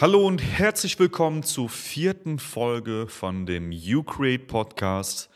Hallo 0.00 0.26
und 0.26 0.42
herzlich 0.42 0.98
willkommen 0.98 1.42
zur 1.42 1.68
vierten 1.68 2.38
Folge 2.38 3.06
von 3.06 3.44
dem 3.44 3.70
You 3.70 4.02
Create 4.02 4.46
Podcast 4.46 5.28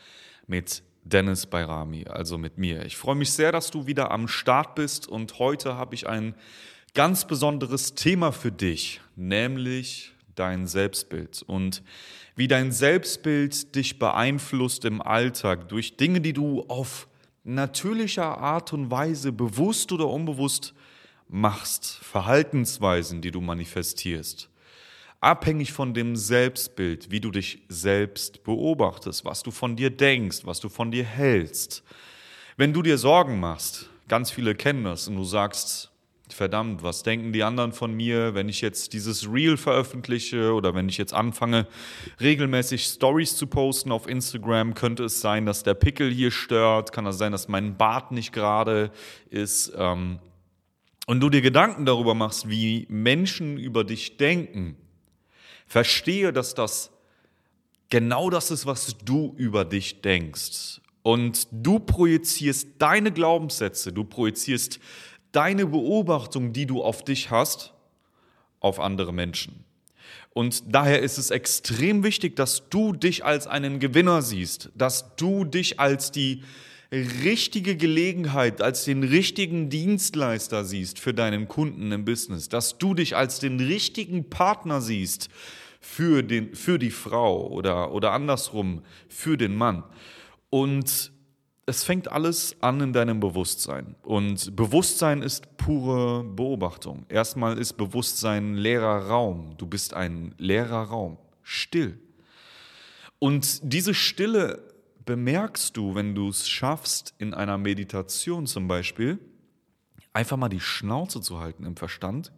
mit 0.47 0.81
Dennis 1.03 1.45
Bayrami, 1.45 2.05
also 2.07 2.39
mit 2.39 2.57
mir. 2.57 2.83
Ich 2.83 2.97
freue 2.97 3.13
mich 3.13 3.31
sehr, 3.31 3.51
dass 3.51 3.69
du 3.69 3.85
wieder 3.85 4.09
am 4.09 4.27
Start 4.27 4.73
bist 4.73 5.07
und 5.07 5.37
heute 5.37 5.75
habe 5.75 5.93
ich 5.93 6.07
ein 6.07 6.33
ganz 6.95 7.27
besonderes 7.27 7.93
Thema 7.93 8.31
für 8.31 8.51
dich, 8.51 9.01
nämlich 9.15 10.13
dein 10.33 10.65
Selbstbild 10.65 11.43
und 11.43 11.83
wie 12.35 12.47
dein 12.47 12.71
Selbstbild 12.71 13.75
dich 13.75 13.99
beeinflusst 13.99 14.83
im 14.85 14.99
Alltag 14.99 15.69
durch 15.69 15.95
Dinge, 15.95 16.21
die 16.21 16.33
du 16.33 16.63
auf 16.69 17.07
natürlicher 17.43 18.39
Art 18.39 18.73
und 18.73 18.89
Weise 18.89 19.31
bewusst 19.31 19.91
oder 19.91 20.07
unbewusst 20.07 20.73
machst, 21.27 21.99
Verhaltensweisen, 22.01 23.21
die 23.21 23.29
du 23.29 23.41
manifestierst 23.41 24.49
abhängig 25.25 25.73
von 25.73 25.95
dem 25.95 26.15
Selbstbild, 26.15 27.09
wie 27.09 27.19
du 27.19 27.31
dich 27.31 27.63
selbst 27.67 28.43
beobachtest, 28.43 29.25
was 29.25 29.41
du 29.41 29.49
von 29.49 29.75
dir 29.75 29.89
denkst, 29.89 30.41
was 30.43 30.59
du 30.59 30.69
von 30.69 30.91
dir 30.91 31.03
hältst. 31.03 31.83
Wenn 32.57 32.73
du 32.73 32.83
dir 32.83 32.99
Sorgen 32.99 33.39
machst, 33.39 33.89
ganz 34.07 34.29
viele 34.29 34.53
kennen 34.53 34.83
das, 34.83 35.07
und 35.07 35.15
du 35.15 35.23
sagst, 35.23 35.91
verdammt, 36.29 36.83
was 36.83 37.01
denken 37.01 37.33
die 37.33 37.41
anderen 37.41 37.71
von 37.71 37.91
mir, 37.93 38.35
wenn 38.35 38.49
ich 38.49 38.61
jetzt 38.61 38.93
dieses 38.93 39.27
Reel 39.27 39.57
veröffentliche 39.57 40.53
oder 40.53 40.75
wenn 40.75 40.89
ich 40.89 40.97
jetzt 40.97 41.13
anfange, 41.13 41.67
regelmäßig 42.21 42.83
Stories 42.83 43.35
zu 43.35 43.47
posten 43.47 43.91
auf 43.91 44.07
Instagram, 44.07 44.75
könnte 44.75 45.05
es 45.05 45.21
sein, 45.21 45.47
dass 45.47 45.63
der 45.63 45.73
Pickel 45.73 46.11
hier 46.11 46.29
stört, 46.29 46.91
kann 46.91 47.07
es 47.07 47.17
sein, 47.17 47.31
dass 47.31 47.47
mein 47.47 47.77
Bart 47.77 48.11
nicht 48.11 48.31
gerade 48.31 48.91
ist. 49.31 49.73
Ähm, 49.75 50.19
und 51.07 51.19
du 51.19 51.29
dir 51.29 51.41
Gedanken 51.41 51.85
darüber 51.85 52.13
machst, 52.13 52.47
wie 52.47 52.85
Menschen 52.89 53.57
über 53.57 53.83
dich 53.83 54.17
denken, 54.17 54.77
Verstehe, 55.65 56.31
dass 56.31 56.53
das 56.53 56.91
genau 57.89 58.29
das 58.29 58.51
ist, 58.51 58.65
was 58.65 58.97
du 59.03 59.33
über 59.37 59.65
dich 59.65 60.01
denkst. 60.01 60.81
Und 61.03 61.47
du 61.51 61.79
projizierst 61.79 62.67
deine 62.79 63.11
Glaubenssätze, 63.11 63.93
du 63.93 64.03
projizierst 64.03 64.79
deine 65.31 65.67
Beobachtung, 65.67 66.53
die 66.53 66.65
du 66.65 66.81
auf 66.81 67.03
dich 67.03 67.29
hast, 67.29 67.73
auf 68.59 68.79
andere 68.79 69.13
Menschen. 69.13 69.65
Und 70.33 70.63
daher 70.67 71.01
ist 71.01 71.17
es 71.17 71.31
extrem 71.31 72.03
wichtig, 72.03 72.35
dass 72.35 72.69
du 72.69 72.93
dich 72.93 73.23
als 73.23 73.47
einen 73.47 73.79
Gewinner 73.79 74.21
siehst, 74.21 74.69
dass 74.75 75.15
du 75.15 75.45
dich 75.45 75.79
als 75.79 76.11
die 76.11 76.43
richtige 76.91 77.75
Gelegenheit, 77.75 78.61
als 78.61 78.85
den 78.85 79.03
richtigen 79.03 79.69
Dienstleister 79.69 80.65
siehst 80.65 80.99
für 80.99 81.13
deinen 81.13 81.47
Kunden 81.47 81.91
im 81.91 82.05
Business, 82.05 82.49
dass 82.49 82.77
du 82.77 82.93
dich 82.93 83.15
als 83.15 83.39
den 83.39 83.59
richtigen 83.59 84.29
Partner 84.29 84.81
siehst 84.81 85.29
für, 85.85 86.23
den, 86.23 86.55
für 86.55 86.79
die 86.79 86.89
Frau 86.89 87.47
oder, 87.47 87.93
oder 87.93 88.11
andersrum 88.11 88.81
für 89.07 89.37
den 89.37 89.55
Mann. 89.55 89.83
Und 90.49 91.11
es 91.67 91.83
fängt 91.83 92.11
alles 92.11 92.57
an 92.61 92.81
in 92.81 92.91
deinem 92.91 93.19
Bewusstsein. 93.19 93.95
Und 94.01 94.55
Bewusstsein 94.55 95.21
ist 95.21 95.57
pure 95.57 96.23
Beobachtung. 96.23 97.05
Erstmal 97.07 97.57
ist 97.59 97.73
Bewusstsein 97.73 98.55
leerer 98.55 99.07
Raum. 99.07 99.55
Du 99.57 99.67
bist 99.67 99.93
ein 99.93 100.33
leerer 100.37 100.83
Raum, 100.83 101.17
still. 101.43 101.99
Und 103.19 103.59
diese 103.63 103.93
Stille 103.93 104.73
bemerkst 105.05 105.77
du, 105.77 105.95
wenn 105.95 106.13
du 106.15 106.29
es 106.29 106.49
schaffst, 106.49 107.13
in 107.19 107.33
einer 107.33 107.59
Meditation 107.59 108.47
zum 108.47 108.67
Beispiel, 108.67 109.19
einfach 110.13 110.35
mal 110.35 110.49
die 110.49 110.59
Schnauze 110.59 111.21
zu 111.21 111.39
halten 111.39 111.63
im 111.63 111.77
Verstand 111.77 112.31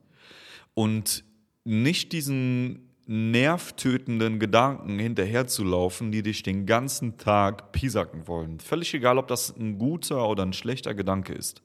und 0.73 1.23
nicht 1.63 2.11
diesen 2.11 2.86
nervtötenden 3.07 4.37
Gedanken 4.39 4.99
hinterherzulaufen, 4.99 6.11
die 6.11 6.21
dich 6.21 6.43
den 6.43 6.65
ganzen 6.65 7.17
Tag 7.17 7.71
piesacken 7.71 8.27
wollen. 8.27 8.59
Völlig 8.59 8.93
egal, 8.93 9.17
ob 9.17 9.27
das 9.27 9.55
ein 9.55 9.77
guter 9.77 10.27
oder 10.27 10.43
ein 10.43 10.53
schlechter 10.53 10.93
Gedanke 10.93 11.33
ist. 11.33 11.61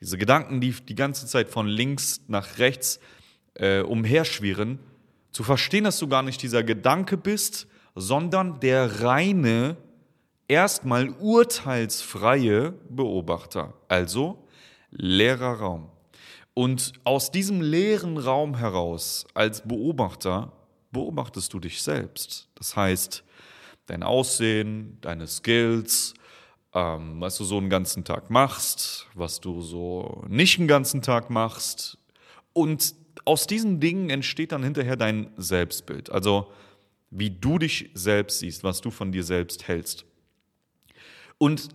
Diese 0.00 0.16
Gedanken, 0.16 0.60
die 0.60 0.72
die 0.72 0.94
ganze 0.94 1.26
Zeit 1.26 1.50
von 1.50 1.66
links 1.66 2.22
nach 2.26 2.58
rechts 2.58 3.00
äh, 3.54 3.80
umherschwirren, 3.80 4.78
zu 5.30 5.42
verstehen, 5.42 5.84
dass 5.84 5.98
du 5.98 6.08
gar 6.08 6.22
nicht 6.22 6.42
dieser 6.42 6.64
Gedanke 6.64 7.18
bist, 7.18 7.66
sondern 7.94 8.60
der 8.60 9.02
reine 9.02 9.76
erstmal 10.48 11.10
urteilsfreie 11.10 12.72
Beobachter, 12.88 13.74
also 13.88 14.46
leerer 14.90 15.60
Raum. 15.60 15.90
Und 16.54 16.92
aus 17.04 17.30
diesem 17.30 17.60
leeren 17.60 18.18
Raum 18.18 18.56
heraus 18.56 19.24
als 19.34 19.62
Beobachter 19.62 20.52
beobachtest 20.90 21.52
du 21.52 21.60
dich 21.60 21.82
selbst. 21.82 22.48
Das 22.54 22.76
heißt, 22.76 23.24
dein 23.86 24.02
Aussehen, 24.02 24.98
deine 25.00 25.26
Skills, 25.26 26.14
ähm, 26.74 27.20
was 27.20 27.38
du 27.38 27.44
so 27.44 27.58
einen 27.58 27.70
ganzen 27.70 28.04
Tag 28.04 28.30
machst, 28.30 29.06
was 29.14 29.40
du 29.40 29.60
so 29.60 30.24
nicht 30.28 30.58
einen 30.58 30.68
ganzen 30.68 31.02
Tag 31.02 31.30
machst. 31.30 31.98
Und 32.52 32.94
aus 33.24 33.46
diesen 33.46 33.80
Dingen 33.80 34.10
entsteht 34.10 34.52
dann 34.52 34.62
hinterher 34.62 34.96
dein 34.96 35.30
Selbstbild. 35.36 36.10
Also 36.10 36.50
wie 37.10 37.30
du 37.30 37.58
dich 37.58 37.90
selbst 37.94 38.38
siehst, 38.38 38.62
was 38.62 38.80
du 38.80 38.90
von 38.90 39.12
dir 39.12 39.24
selbst 39.24 39.66
hältst. 39.66 40.04
Und 41.38 41.68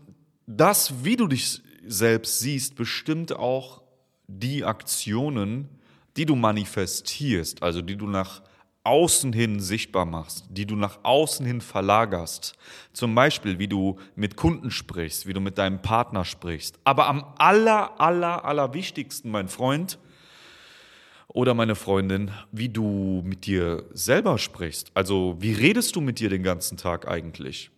das, 0.48 1.04
wie 1.04 1.18
du 1.18 1.28
dich 1.28 1.62
selbst 1.86 2.40
siehst, 2.40 2.76
bestimmt 2.76 3.34
auch 3.34 3.82
die 4.28 4.64
Aktionen, 4.64 5.70
die 6.18 6.26
du 6.26 6.36
manifestierst, 6.36 7.62
also 7.64 7.82
die 7.82 7.96
du 7.96 8.08
nach 8.08 8.42
außen 8.86 9.34
hin 9.34 9.60
sichtbar 9.60 10.06
machst, 10.06 10.46
die 10.50 10.66
du 10.66 10.76
nach 10.76 11.00
außen 11.04 11.46
hin 11.46 11.60
verlagerst. 11.60 12.56
Zum 12.94 13.16
Beispiel, 13.16 13.58
wie 13.58 13.68
du 13.68 13.98
mit 14.16 14.38
Kunden 14.38 14.70
sprichst, 14.70 15.26
wie 15.26 15.34
du 15.34 15.42
mit 15.42 15.58
deinem 15.58 15.82
Partner 15.82 16.24
sprichst. 16.24 16.80
Aber 16.84 17.08
am 17.08 17.26
aller, 17.38 18.00
aller, 18.00 18.46
aller 18.46 18.74
wichtigsten, 18.74 19.32
mein 19.32 19.48
Freund 19.48 19.98
oder 21.28 21.56
meine 21.56 21.76
Freundin, 21.76 22.32
wie 22.52 22.70
du 22.70 23.24
mit 23.26 23.48
dir 23.48 23.84
selber 23.92 24.38
sprichst. 24.38 24.92
Also, 24.94 25.36
wie 25.40 25.54
redest 25.54 25.96
du 25.96 26.02
mit 26.02 26.20
dir 26.20 26.30
den 26.30 26.44
ganzen 26.44 26.78
Tag 26.78 27.08
eigentlich? 27.08 27.72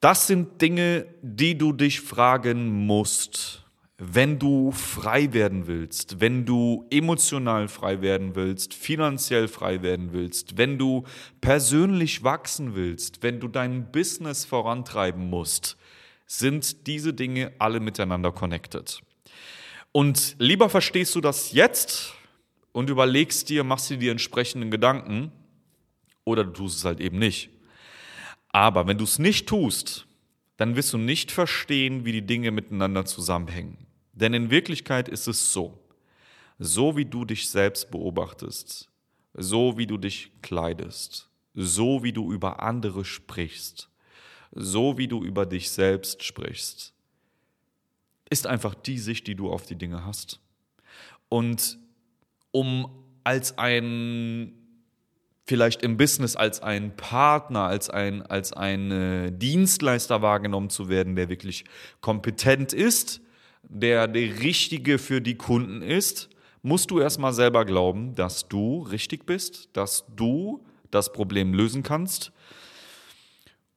Das 0.00 0.26
sind 0.26 0.60
Dinge, 0.60 1.06
die 1.22 1.56
du 1.58 1.72
dich 1.72 2.00
fragen 2.00 2.86
musst, 2.86 3.64
wenn 4.00 4.38
du 4.38 4.70
frei 4.70 5.32
werden 5.32 5.66
willst, 5.66 6.20
wenn 6.20 6.46
du 6.46 6.86
emotional 6.88 7.66
frei 7.66 8.00
werden 8.00 8.36
willst, 8.36 8.72
finanziell 8.72 9.48
frei 9.48 9.82
werden 9.82 10.12
willst, 10.12 10.56
wenn 10.56 10.78
du 10.78 11.02
persönlich 11.40 12.22
wachsen 12.22 12.76
willst, 12.76 13.24
wenn 13.24 13.40
du 13.40 13.48
dein 13.48 13.90
Business 13.90 14.44
vorantreiben 14.44 15.28
musst, 15.28 15.76
sind 16.26 16.86
diese 16.86 17.12
Dinge 17.12 17.52
alle 17.58 17.80
miteinander 17.80 18.30
connected. 18.30 19.00
Und 19.90 20.36
lieber 20.38 20.68
verstehst 20.70 21.16
du 21.16 21.20
das 21.20 21.50
jetzt 21.50 22.14
und 22.70 22.90
überlegst 22.90 23.48
dir, 23.48 23.64
machst 23.64 23.90
dir 23.90 23.96
die 23.96 24.10
entsprechenden 24.10 24.70
Gedanken 24.70 25.32
oder 26.22 26.44
du 26.44 26.52
tust 26.52 26.78
es 26.78 26.84
halt 26.84 27.00
eben 27.00 27.18
nicht. 27.18 27.50
Aber 28.50 28.86
wenn 28.86 28.98
du 28.98 29.04
es 29.04 29.18
nicht 29.18 29.48
tust, 29.48 30.06
dann 30.56 30.76
wirst 30.76 30.92
du 30.92 30.98
nicht 30.98 31.32
verstehen, 31.32 32.04
wie 32.04 32.12
die 32.12 32.26
Dinge 32.26 32.52
miteinander 32.52 33.04
zusammenhängen. 33.04 33.87
Denn 34.18 34.34
in 34.34 34.50
Wirklichkeit 34.50 35.08
ist 35.08 35.28
es 35.28 35.52
so, 35.52 35.78
so 36.58 36.96
wie 36.96 37.04
du 37.04 37.24
dich 37.24 37.48
selbst 37.48 37.90
beobachtest, 37.92 38.90
so 39.34 39.78
wie 39.78 39.86
du 39.86 39.96
dich 39.96 40.32
kleidest, 40.42 41.28
so 41.54 42.02
wie 42.02 42.12
du 42.12 42.32
über 42.32 42.60
andere 42.60 43.04
sprichst, 43.04 43.88
so 44.50 44.98
wie 44.98 45.06
du 45.06 45.22
über 45.22 45.46
dich 45.46 45.70
selbst 45.70 46.24
sprichst, 46.24 46.94
ist 48.28 48.46
einfach 48.48 48.74
die 48.74 48.98
Sicht, 48.98 49.28
die 49.28 49.36
du 49.36 49.50
auf 49.50 49.66
die 49.66 49.76
Dinge 49.76 50.04
hast. 50.04 50.40
Und 51.28 51.78
um 52.50 52.90
als 53.22 53.56
ein 53.56 54.52
vielleicht 55.44 55.82
im 55.82 55.96
Business 55.96 56.36
als 56.36 56.60
ein 56.60 56.94
Partner, 56.96 57.62
als 57.62 57.88
ein, 57.88 58.20
als 58.22 58.52
ein 58.52 58.90
äh, 58.90 59.32
Dienstleister 59.32 60.20
wahrgenommen 60.20 60.68
zu 60.68 60.90
werden, 60.90 61.16
der 61.16 61.30
wirklich 61.30 61.64
kompetent 62.02 62.74
ist, 62.74 63.22
der 63.68 64.08
der 64.08 64.40
Richtige 64.40 64.98
für 64.98 65.20
die 65.20 65.36
Kunden 65.36 65.82
ist, 65.82 66.28
musst 66.62 66.90
du 66.90 67.00
erstmal 67.00 67.32
selber 67.32 67.64
glauben, 67.64 68.14
dass 68.14 68.48
du 68.48 68.82
richtig 68.82 69.26
bist, 69.26 69.68
dass 69.72 70.04
du 70.16 70.64
das 70.90 71.12
Problem 71.12 71.54
lösen 71.54 71.82
kannst 71.82 72.32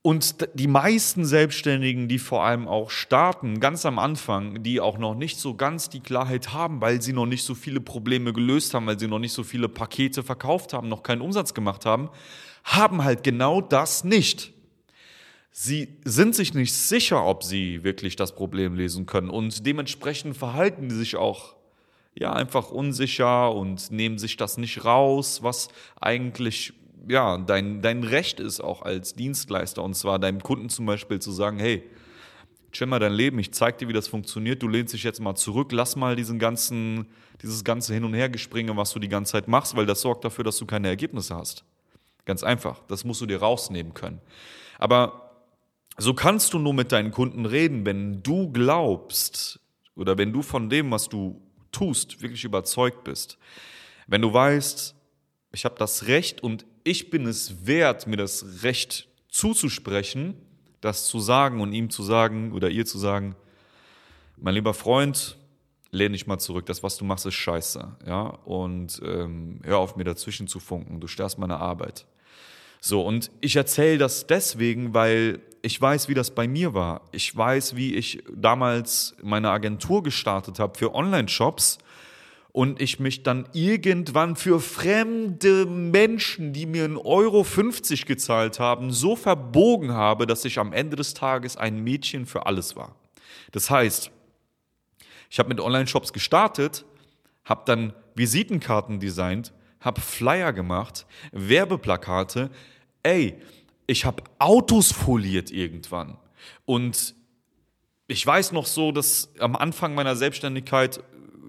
und 0.03 0.47
die 0.55 0.67
meisten 0.67 1.25
Selbstständigen, 1.25 2.07
die 2.07 2.17
vor 2.17 2.43
allem 2.43 2.67
auch 2.67 2.89
starten, 2.89 3.59
ganz 3.59 3.85
am 3.85 3.99
Anfang, 3.99 4.63
die 4.63 4.81
auch 4.81 4.97
noch 4.97 5.13
nicht 5.13 5.38
so 5.38 5.53
ganz 5.53 5.89
die 5.89 5.99
Klarheit 5.99 6.53
haben, 6.53 6.81
weil 6.81 7.03
sie 7.03 7.13
noch 7.13 7.27
nicht 7.27 7.43
so 7.43 7.53
viele 7.53 7.81
Probleme 7.81 8.33
gelöst 8.33 8.73
haben, 8.73 8.88
weil 8.88 8.97
sie 8.97 9.07
noch 9.07 9.19
nicht 9.19 9.33
so 9.33 9.43
viele 9.43 9.69
Pakete 9.69 10.23
verkauft 10.23 10.73
haben, 10.73 10.89
noch 10.89 11.03
keinen 11.03 11.21
Umsatz 11.21 11.53
gemacht 11.53 11.85
haben, 11.85 12.09
haben 12.63 13.03
halt 13.03 13.23
genau 13.23 13.61
das 13.61 14.03
nicht. 14.03 14.53
Sie 15.51 15.98
sind 16.06 16.33
sich 16.33 16.53
nicht 16.53 16.74
sicher, 16.74 17.25
ob 17.25 17.44
sie 17.44 17.83
wirklich 17.83 18.15
das 18.15 18.33
Problem 18.36 18.74
lesen 18.74 19.06
können 19.06 19.30
und 19.30 19.65
dementsprechend 19.65 20.38
verhalten 20.38 20.88
die 20.88 20.95
sich 20.95 21.18
auch 21.18 21.56
ja 22.15 22.33
einfach 22.33 22.71
unsicher 22.71 23.53
und 23.53 23.92
nehmen 23.92 24.18
sich 24.18 24.38
das 24.38 24.57
nicht 24.57 24.86
raus, 24.86 25.44
was 25.44 25.68
eigentlich 26.00 26.74
ja 27.07 27.38
dein, 27.38 27.81
dein 27.81 28.03
Recht 28.03 28.39
ist 28.39 28.62
auch 28.62 28.81
als 28.81 29.13
Dienstleister 29.13 29.83
und 29.83 29.95
zwar 29.95 30.19
deinem 30.19 30.42
Kunden 30.42 30.69
zum 30.69 30.86
Beispiel 30.86 31.19
zu 31.19 31.31
sagen, 31.31 31.59
hey, 31.59 31.83
chill 32.71 32.88
mal 32.88 33.00
dein 33.00 33.13
Leben, 33.13 33.39
ich 33.39 33.51
zeig 33.53 33.77
dir, 33.77 33.89
wie 33.89 33.94
das 33.94 34.07
funktioniert, 34.07 34.62
du 34.62 34.69
lehnst 34.69 34.94
dich 34.94 35.03
jetzt 35.03 35.19
mal 35.19 35.36
zurück, 35.36 35.71
lass 35.74 35.98
mal 35.98 36.15
diesen 36.15 36.39
ganzen, 36.39 37.07
dieses 37.42 37.65
ganze 37.65 37.94
Hin- 37.94 38.06
und 38.06 38.13
Hergespringe, 38.13 38.75
was 38.77 38.92
du 38.94 39.00
die 39.00 39.09
ganze 39.09 39.33
Zeit 39.33 39.50
machst, 39.50 39.75
weil 39.75 39.86
das 39.86 40.00
sorgt 40.01 40.24
dafür, 40.24 40.45
dass 40.45 40.57
du 40.57 40.65
keine 40.65 40.88
Ergebnisse 40.88 41.36
hast. 41.36 41.65
Ganz 42.24 42.44
einfach, 42.44 42.81
das 42.88 43.03
musst 43.03 43.19
du 43.19 43.25
dir 43.25 43.39
rausnehmen 43.39 43.94
können. 43.94 44.21
Aber 44.77 45.31
so 46.01 46.13
kannst 46.13 46.53
du 46.53 46.59
nur 46.59 46.74
mit 46.74 46.92
deinen 46.92 47.12
Kunden 47.12 47.45
reden, 47.45 47.86
wenn 47.86 48.24
du 48.24 48.51
glaubst 48.51 49.59
oder 49.95 50.18
wenn 50.18 50.33
du 50.33 50.42
von 50.42 50.69
dem, 50.69 50.89
was 50.92 51.09
du 51.09 51.42
tust, 51.71 52.21
wirklich 52.21 52.44
überzeugt 52.44 53.03
bist. 53.03 53.38
Wenn 54.07 54.21
du 54.21 54.33
weißt, 54.33 54.95
ich 55.53 55.65
habe 55.65 55.75
das 55.77 56.07
Recht 56.07 56.42
und 56.42 56.65
ich 56.83 57.09
bin 57.12 57.27
es 57.27 57.68
wert, 57.68 58.07
mir 58.07 58.18
das 58.18 58.63
Recht 58.63 59.07
zuzusprechen, 59.30 60.36
das 60.81 61.06
zu 61.06 61.19
sagen 61.19 61.62
und 61.62 61.71
ihm 61.74 61.89
zu 61.89 62.01
sagen 62.01 62.51
oder 62.53 62.69
ihr 62.69 62.86
zu 62.86 62.98
sagen, 62.98 63.36
mein 64.38 64.56
lieber 64.56 64.74
Freund, 64.74 65.38
lehn 65.92 66.13
dich 66.13 66.25
mal 66.25 66.39
zurück, 66.39 66.65
das, 66.65 66.81
was 66.81 66.98
du 66.98 67.06
machst, 67.06 67.27
ist 67.27 67.36
scheiße. 67.36 67.98
Ja? 68.07 68.21
Und 68.21 69.00
ähm, 69.06 69.59
hör 69.63 69.77
auf, 69.77 69.95
mir 69.95 70.03
dazwischen 70.03 70.48
zu 70.48 70.59
funken, 70.59 71.00
du 71.00 71.07
störst 71.07 71.38
meine 71.38 71.57
Arbeit. 71.57 72.07
So, 72.83 73.06
und 73.06 73.30
ich 73.42 73.56
erzähle 73.56 74.00
das 74.00 74.25
deswegen, 74.25 74.95
weil 74.95 75.39
ich 75.62 75.80
weiß, 75.80 76.10
wie 76.10 76.16
das 76.16 76.31
bei 76.31 76.48
mir 76.48 76.74
war. 76.74 77.01
Ich 77.12 77.36
weiß, 77.36 77.75
wie 77.75 77.94
ich 77.94 78.24
damals 78.33 79.16
meine 79.22 79.51
Agentur 79.51 80.01
gestartet 80.01 80.57
habe 80.57 80.75
für 80.75 80.95
Online-Shops 80.95 81.78
und 82.51 82.81
ich 82.81 83.00
mich 83.00 83.22
dann 83.22 83.48
irgendwann 83.54 84.36
für 84.36 84.60
fremde 84.60 85.68
Menschen, 85.68 86.54
die 86.54 86.66
mir 86.66 86.86
1,50 86.86 87.06
Euro 87.06 88.06
gezahlt 88.07 88.60
haben, 88.60 88.92
so 88.92 89.16
verbogen 89.16 89.94
habe, 89.94 90.25
dass 90.25 90.44
ich 90.44 90.57
am 90.57 90.74
Ende 90.74 90.95
des 90.95 91.13
Tages 91.13 91.57
ein 91.57 91.84
Mädchen 91.84 92.25
für 92.25 92.48
alles 92.48 92.75
war. 92.75 92.95
Das 93.51 93.69
heißt, 93.69 94.10
ich 95.30 95.38
habe 95.38 95.50
mit 95.50 95.60
Online-Shops 95.60 96.13
gestartet, 96.13 96.84
habe 97.45 97.62
dann 97.66 97.94
Visitenkarten 98.16 99.00
designt, 99.00 99.54
habe 99.81 100.00
Flyer 100.00 100.54
gemacht, 100.54 101.06
Werbeplakate. 101.31 102.50
Ey, 103.04 103.42
ich 103.88 104.06
habe 104.06 104.24
Autos 104.39 104.92
foliert 104.92 105.51
irgendwann. 105.51 106.18
Und 106.66 107.16
ich 108.07 108.25
weiß 108.25 108.51
noch 108.54 108.66
so, 108.66 108.92
dass 108.92 109.33
am 109.39 109.56
Anfang 109.56 109.94
meiner 109.95 110.16
Selbstständigkeit 110.16 111.04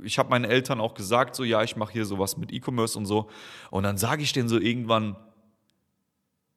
ich 0.04 0.18
habe 0.18 0.30
meinen 0.30 0.44
Eltern 0.44 0.80
auch 0.80 0.94
gesagt, 0.94 1.34
so 1.34 1.44
ja, 1.44 1.62
ich 1.62 1.76
mache 1.76 1.92
hier 1.92 2.04
sowas 2.04 2.36
mit 2.36 2.52
E-Commerce 2.52 2.98
und 2.98 3.06
so. 3.06 3.28
Und 3.70 3.84
dann 3.84 3.96
sage 3.98 4.22
ich 4.22 4.32
denen 4.32 4.48
so 4.48 4.58
irgendwann, 4.58 5.16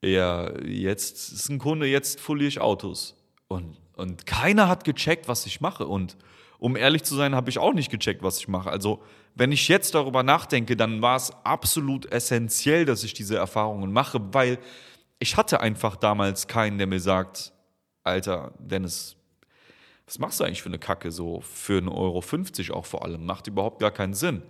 ja, 0.01 0.51
jetzt 0.61 1.31
ist 1.31 1.49
ein 1.49 1.59
Kunde, 1.59 1.87
jetzt 1.87 2.19
foliere 2.19 2.47
ich 2.47 2.59
Autos. 2.59 3.15
Und, 3.47 3.77
und 3.95 4.25
keiner 4.25 4.67
hat 4.67 4.83
gecheckt, 4.83 5.27
was 5.27 5.45
ich 5.45 5.61
mache. 5.61 5.87
Und 5.87 6.17
um 6.59 6.75
ehrlich 6.75 7.03
zu 7.03 7.15
sein, 7.15 7.35
habe 7.35 7.49
ich 7.49 7.59
auch 7.59 7.73
nicht 7.73 7.91
gecheckt, 7.91 8.23
was 8.23 8.39
ich 8.39 8.47
mache. 8.47 8.69
Also, 8.69 9.01
wenn 9.35 9.51
ich 9.51 9.67
jetzt 9.67 9.95
darüber 9.95 10.23
nachdenke, 10.23 10.75
dann 10.75 11.01
war 11.01 11.17
es 11.17 11.31
absolut 11.43 12.05
essentiell, 12.11 12.85
dass 12.85 13.03
ich 13.03 13.13
diese 13.13 13.37
Erfahrungen 13.37 13.91
mache, 13.91 14.21
weil 14.33 14.59
ich 15.19 15.37
hatte 15.37 15.59
einfach 15.59 15.95
damals 15.95 16.47
keinen, 16.47 16.77
der 16.77 16.87
mir 16.87 16.99
sagt, 16.99 17.53
Alter, 18.03 18.53
Dennis, 18.59 19.15
was 20.05 20.19
machst 20.19 20.39
du 20.39 20.43
eigentlich 20.43 20.61
für 20.61 20.69
eine 20.69 20.79
Kacke 20.79 21.11
so 21.11 21.41
für 21.41 21.81
1,50 21.81 22.69
Euro 22.69 22.79
auch 22.79 22.85
vor 22.85 23.03
allem? 23.03 23.25
Macht 23.25 23.47
überhaupt 23.47 23.79
gar 23.79 23.91
keinen 23.91 24.13
Sinn. 24.13 24.43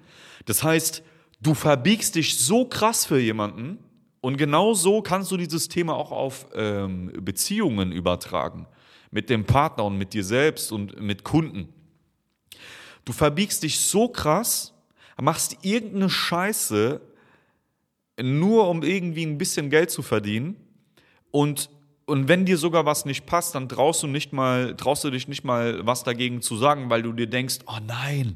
Das 0.46 0.64
heißt, 0.64 1.02
du 1.40 1.54
verbiegst 1.54 2.16
dich 2.16 2.38
so 2.38 2.66
krass 2.66 3.06
für 3.06 3.20
jemanden 3.20 3.80
und 4.20 4.38
genau 4.38 4.74
so 4.74 5.02
kannst 5.02 5.32
du 5.32 5.38
dieses 5.38 5.70
Thema 5.70 5.94
auch 5.94 6.12
auf 6.12 6.48
ähm, 6.56 7.12
Beziehungen 7.22 7.92
übertragen. 7.92 8.68
Mit 9.12 9.30
dem 9.30 9.46
Partner 9.46 9.86
und 9.86 9.98
mit 9.98 10.14
dir 10.14 10.24
selbst 10.24 10.72
und 10.72 11.00
mit 11.00 11.24
Kunden. 11.24 11.75
Du 13.06 13.14
verbiegst 13.14 13.64
dich 13.64 13.80
so 13.80 14.08
krass, 14.08 14.74
machst 15.22 15.58
irgendeine 15.62 16.10
Scheiße, 16.10 17.02
nur 18.22 18.70
um 18.70 18.84
irgendwie 18.84 19.26
ein 19.26 19.38
bisschen 19.38 19.70
Geld 19.70 19.92
zu 19.92 20.02
verdienen. 20.02 20.56
Und 21.32 21.70
und 22.08 22.28
wenn 22.28 22.46
dir 22.46 22.58
sogar 22.58 22.86
was 22.86 23.06
nicht 23.06 23.26
passt, 23.26 23.56
dann 23.56 23.68
traust 23.68 24.04
du 24.04 24.08
nicht 24.08 24.32
mal, 24.32 24.76
traust 24.76 25.04
du 25.04 25.10
dich 25.10 25.28
nicht 25.28 25.44
mal 25.44 25.86
was 25.86 26.04
dagegen 26.04 26.42
zu 26.42 26.56
sagen, 26.56 26.90
weil 26.90 27.02
du 27.02 27.14
dir 27.14 27.28
denkst, 27.28 27.60
oh 27.66 27.80
nein, 27.86 28.36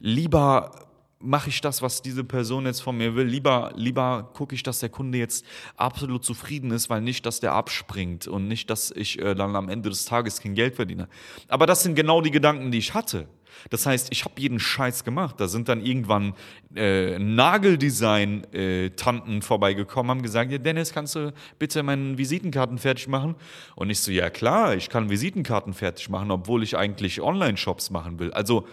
lieber 0.00 0.89
mache 1.20 1.50
ich 1.50 1.60
das, 1.60 1.82
was 1.82 2.00
diese 2.00 2.24
Person 2.24 2.64
jetzt 2.66 2.80
von 2.80 2.96
mir 2.96 3.14
will. 3.14 3.26
Lieber, 3.26 3.72
lieber 3.76 4.30
gucke 4.32 4.54
ich, 4.54 4.62
dass 4.62 4.80
der 4.80 4.88
Kunde 4.88 5.18
jetzt 5.18 5.44
absolut 5.76 6.24
zufrieden 6.24 6.70
ist, 6.70 6.88
weil 6.88 7.02
nicht, 7.02 7.26
dass 7.26 7.40
der 7.40 7.52
abspringt 7.52 8.26
und 8.26 8.48
nicht, 8.48 8.70
dass 8.70 8.90
ich 8.90 9.18
äh, 9.18 9.34
dann 9.34 9.54
am 9.54 9.68
Ende 9.68 9.90
des 9.90 10.06
Tages 10.06 10.40
kein 10.40 10.54
Geld 10.54 10.76
verdiene. 10.76 11.08
Aber 11.48 11.66
das 11.66 11.82
sind 11.82 11.94
genau 11.94 12.22
die 12.22 12.30
Gedanken, 12.30 12.70
die 12.70 12.78
ich 12.78 12.94
hatte. 12.94 13.28
Das 13.68 13.84
heißt, 13.84 14.08
ich 14.10 14.24
habe 14.24 14.40
jeden 14.40 14.58
Scheiß 14.58 15.04
gemacht. 15.04 15.34
Da 15.38 15.46
sind 15.48 15.68
dann 15.68 15.84
irgendwann 15.84 16.32
äh, 16.74 17.18
Nageldesign-Tanten 17.18 19.38
äh, 19.38 19.42
vorbeigekommen, 19.42 20.08
haben 20.10 20.22
gesagt, 20.22 20.50
ja, 20.52 20.58
Dennis, 20.58 20.94
kannst 20.94 21.16
du 21.16 21.34
bitte 21.58 21.82
meine 21.82 22.16
Visitenkarten 22.16 22.78
fertig 22.78 23.08
machen? 23.08 23.34
Und 23.74 23.90
ich 23.90 24.00
so, 24.00 24.10
ja 24.12 24.30
klar, 24.30 24.74
ich 24.74 24.88
kann 24.88 25.10
Visitenkarten 25.10 25.74
fertig 25.74 26.08
machen, 26.08 26.30
obwohl 26.30 26.62
ich 26.62 26.78
eigentlich 26.78 27.20
Online-Shops 27.20 27.90
machen 27.90 28.18
will. 28.18 28.32
Also 28.32 28.66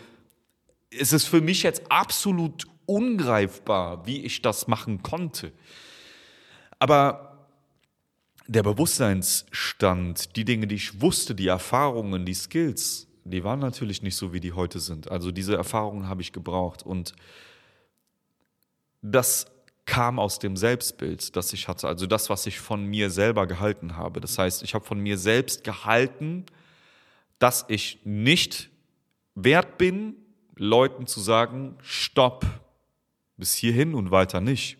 es 0.89 1.13
ist 1.13 1.27
für 1.27 1.41
mich 1.41 1.63
jetzt 1.63 1.91
absolut 1.91 2.65
ungreifbar, 2.85 4.05
wie 4.05 4.23
ich 4.23 4.41
das 4.41 4.67
machen 4.67 5.03
konnte. 5.03 5.51
Aber 6.79 7.47
der 8.47 8.63
Bewusstseinsstand, 8.63 10.35
die 10.35 10.45
Dinge, 10.45 10.67
die 10.67 10.75
ich 10.75 11.01
wusste, 11.01 11.35
die 11.35 11.47
Erfahrungen, 11.47 12.25
die 12.25 12.33
Skills, 12.33 13.07
die 13.25 13.43
waren 13.43 13.59
natürlich 13.59 14.01
nicht 14.01 14.15
so, 14.15 14.31
wie 14.31 14.39
die 14.39 14.53
heute 14.53 14.79
sind. 14.79 15.11
Also 15.11 15.31
diese 15.31 15.55
Erfahrungen 15.55 16.07
habe 16.07 16.21
ich 16.21 16.31
gebraucht 16.31 16.83
und 16.83 17.13
das 19.01 19.47
kam 19.85 20.19
aus 20.19 20.39
dem 20.39 20.55
Selbstbild, 20.55 21.35
das 21.35 21.53
ich 21.53 21.67
hatte, 21.67 21.87
also 21.87 22.07
das, 22.07 22.29
was 22.29 22.45
ich 22.45 22.59
von 22.59 22.85
mir 22.85 23.09
selber 23.09 23.47
gehalten 23.47 23.95
habe. 23.95 24.21
Das 24.21 24.37
heißt, 24.37 24.63
ich 24.63 24.73
habe 24.73 24.85
von 24.85 24.99
mir 24.99 25.17
selbst 25.17 25.63
gehalten, 25.63 26.45
dass 27.39 27.65
ich 27.67 27.99
nicht 28.03 28.69
wert 29.35 29.77
bin, 29.77 30.15
Leuten 30.57 31.07
zu 31.07 31.19
sagen, 31.19 31.77
stopp, 31.81 32.45
bis 33.37 33.53
hierhin 33.53 33.93
und 33.93 34.11
weiter 34.11 34.41
nicht. 34.41 34.77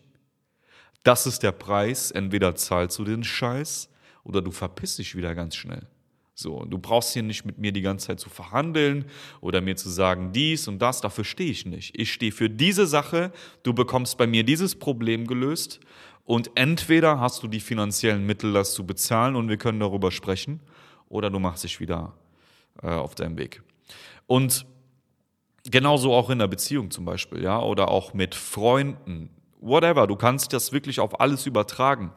Das 1.02 1.26
ist 1.26 1.42
der 1.42 1.52
Preis, 1.52 2.10
entweder 2.10 2.54
zahlst 2.54 2.98
du 2.98 3.04
den 3.04 3.24
Scheiß 3.24 3.88
oder 4.24 4.42
du 4.42 4.50
verpisst 4.50 4.98
dich 4.98 5.14
wieder 5.14 5.34
ganz 5.34 5.56
schnell. 5.56 5.86
So, 6.34 6.64
du 6.64 6.78
brauchst 6.78 7.14
hier 7.14 7.24
nicht 7.24 7.44
mit 7.44 7.58
mir 7.58 7.72
die 7.72 7.82
ganze 7.82 8.08
Zeit 8.08 8.20
zu 8.20 8.30
verhandeln 8.30 9.06
oder 9.40 9.60
mir 9.60 9.74
zu 9.74 9.88
sagen, 9.88 10.32
dies 10.32 10.68
und 10.68 10.78
das, 10.78 11.00
dafür 11.00 11.24
stehe 11.24 11.50
ich 11.50 11.66
nicht. 11.66 11.98
Ich 11.98 12.12
stehe 12.12 12.30
für 12.30 12.48
diese 12.48 12.86
Sache, 12.86 13.32
du 13.64 13.72
bekommst 13.72 14.18
bei 14.18 14.26
mir 14.28 14.44
dieses 14.44 14.76
Problem 14.76 15.26
gelöst 15.26 15.80
und 16.24 16.50
entweder 16.54 17.18
hast 17.18 17.42
du 17.42 17.48
die 17.48 17.58
finanziellen 17.58 18.24
Mittel, 18.24 18.52
das 18.52 18.74
zu 18.74 18.86
bezahlen 18.86 19.34
und 19.34 19.48
wir 19.48 19.56
können 19.56 19.80
darüber 19.80 20.12
sprechen, 20.12 20.60
oder 21.08 21.30
du 21.30 21.38
machst 21.38 21.64
dich 21.64 21.80
wieder 21.80 22.12
äh, 22.82 22.88
auf 22.88 23.14
deinem 23.14 23.38
Weg. 23.38 23.62
Und 24.26 24.66
Genauso 25.70 26.14
auch 26.14 26.30
in 26.30 26.38
der 26.38 26.46
Beziehung 26.46 26.90
zum 26.90 27.04
Beispiel, 27.04 27.42
ja, 27.42 27.60
oder 27.60 27.88
auch 27.88 28.14
mit 28.14 28.34
Freunden, 28.34 29.30
whatever. 29.60 30.06
Du 30.06 30.16
kannst 30.16 30.52
das 30.52 30.72
wirklich 30.72 31.00
auf 31.00 31.20
alles 31.20 31.46
übertragen. 31.46 32.12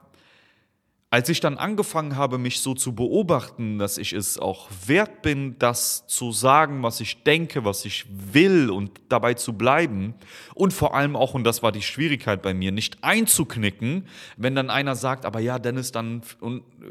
Als 1.14 1.28
ich 1.28 1.42
dann 1.42 1.58
angefangen 1.58 2.16
habe, 2.16 2.38
mich 2.38 2.62
so 2.62 2.74
zu 2.74 2.96
beobachten, 2.96 3.80
dass 3.80 3.98
ich 3.98 4.14
es 4.14 4.40
auch 4.40 4.70
wert 4.86 5.22
bin, 5.22 5.60
das 5.60 6.08
zu 6.08 6.32
sagen, 6.32 6.84
was 6.84 7.02
ich 7.02 7.24
denke, 7.24 7.66
was 7.66 7.84
ich 7.84 8.06
will 8.10 8.70
und 8.70 8.92
dabei 9.10 9.34
zu 9.34 9.52
bleiben 9.52 10.14
und 10.56 10.72
vor 10.72 10.96
allem 10.96 11.18
auch, 11.18 11.34
und 11.34 11.44
das 11.44 11.62
war 11.62 11.74
die 11.74 11.82
Schwierigkeit 11.82 12.42
bei 12.42 12.54
mir, 12.54 12.72
nicht 12.72 13.04
einzuknicken, 13.04 14.08
wenn 14.38 14.56
dann 14.56 14.70
einer 14.70 14.96
sagt, 14.96 15.26
aber 15.26 15.42
ja, 15.42 15.60
Dennis 15.60 15.92
dann 15.92 16.22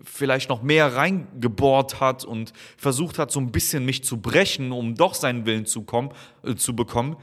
vielleicht 0.05 0.51
noch 0.51 0.61
mehr 0.61 0.95
reingebohrt 0.97 1.99
hat 2.03 2.23
und 2.23 2.53
versucht 2.77 3.19
hat, 3.19 3.31
so 3.31 3.41
ein 3.41 3.53
bisschen 3.53 3.87
mich 3.87 4.05
zu 4.05 4.21
brechen, 4.21 4.71
um 4.71 4.97
doch 4.97 5.15
seinen 5.15 5.47
Willen 5.47 5.65
zu, 5.65 5.81
kommen, 5.81 6.11
äh, 6.43 6.57
zu 6.57 6.77
bekommen. 6.77 7.17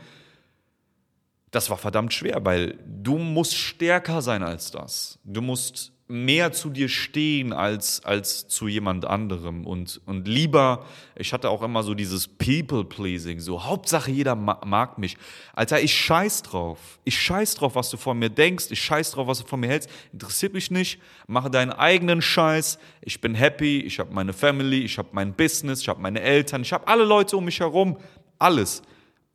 Das 1.52 1.70
war 1.70 1.78
verdammt 1.78 2.12
schwer, 2.12 2.44
weil 2.44 2.80
du 2.88 3.20
musst 3.20 3.54
stärker 3.54 4.24
sein 4.24 4.42
als 4.42 4.72
das. 4.72 5.20
Du 5.24 5.44
musst 5.44 5.94
mehr 6.10 6.54
zu 6.54 6.70
dir 6.70 6.88
stehen 6.88 7.52
als, 7.52 8.04
als 8.06 8.48
zu 8.48 8.70
jemand 8.70 9.04
anderem. 9.04 9.68
Und, 9.68 10.00
und 10.06 10.26
lieber, 10.28 10.86
ich 11.16 11.34
hatte 11.34 11.50
auch 11.50 11.62
immer 11.62 11.84
so 11.84 11.94
dieses 11.94 12.30
People-Pleasing, 12.30 13.40
so 13.40 13.66
Hauptsache 13.66 14.10
jeder 14.12 14.36
mag 14.36 14.98
mich. 14.98 15.18
Alter, 15.54 15.82
ich 15.82 15.94
scheiß 15.94 16.44
drauf. 16.44 17.00
Ich 17.04 17.20
scheiß 17.20 17.56
drauf, 17.56 17.76
was 17.76 17.90
du 17.90 17.98
von 17.98 18.18
mir 18.18 18.30
denkst, 18.30 18.68
ich 18.70 18.82
scheiß 18.82 19.12
drauf, 19.12 19.28
was 19.28 19.40
du 19.40 19.48
von 19.48 19.60
mir 19.60 19.68
hältst, 19.68 19.90
interessiert 20.14 20.54
mich 20.54 20.72
nicht, 20.72 21.02
mache 21.28 21.50
deinen 21.50 21.72
eigenen 21.72 22.22
Scheiß, 22.22 22.80
ich 23.02 23.20
bin 23.20 23.36
happy, 23.36 23.82
ich 23.82 24.00
habe 24.00 24.14
meine 24.14 24.32
Family, 24.32 24.80
ich 24.84 24.98
habe 24.98 25.10
mein 25.12 25.34
Business, 25.34 25.82
ich 25.82 25.90
habe 25.90 26.02
meine 26.02 26.22
Eltern, 26.22 26.62
ich 26.62 26.72
habe 26.72 26.88
alle 26.88 27.04
Leute 27.04 27.36
um 27.36 27.44
mich 27.44 27.60
herum, 27.60 27.98
alles. 28.40 28.82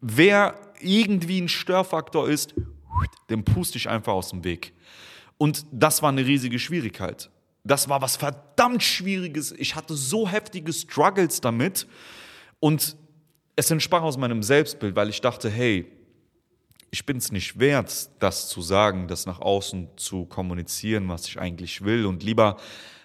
Wer 0.01 0.55
irgendwie 0.81 1.41
ein 1.41 1.49
Störfaktor 1.49 2.29
ist, 2.29 2.55
den 3.29 3.45
puste 3.45 3.77
ich 3.77 3.89
einfach 3.89 4.15
aus 4.15 4.31
dem 4.31 4.43
Weg. 4.43 4.73
Und 5.39 5.65
das 5.73 6.03
war 6.03 6.11
eine 6.11 6.25
riesige 6.25 6.59
Schwierigkeit. 6.59 7.31
Das 7.65 7.89
war 7.89 8.03
was 8.03 8.17
verdammt 8.17 8.83
Schwieriges. 8.83 9.53
Ich 9.53 9.75
hatte 9.75 9.95
so 9.95 10.29
heftige 10.29 10.73
Struggles 10.73 11.41
damit. 11.41 11.87
Und 12.61 12.97
es 13.57 13.71
entsprach 13.71 14.03
aus 14.03 14.17
meinem 14.17 14.43
Selbstbild, 14.43 14.97
weil 14.97 15.09
ich 15.09 15.21
dachte, 15.21 15.51
hey, 15.51 15.87
ich 16.91 17.07
bin 17.07 17.17
es 17.17 17.33
nicht 17.33 17.59
wert, 17.59 18.11
das 18.19 18.49
zu 18.49 18.61
sagen, 18.61 19.09
das 19.09 19.27
nach 19.27 19.41
außen 19.41 19.89
zu 19.97 20.27
kommunizieren, 20.27 21.09
was 21.09 21.27
ich 21.27 21.41
eigentlich 21.41 21.83
will. 21.85 22.05
Und 22.07 22.23
lieber 22.23 22.59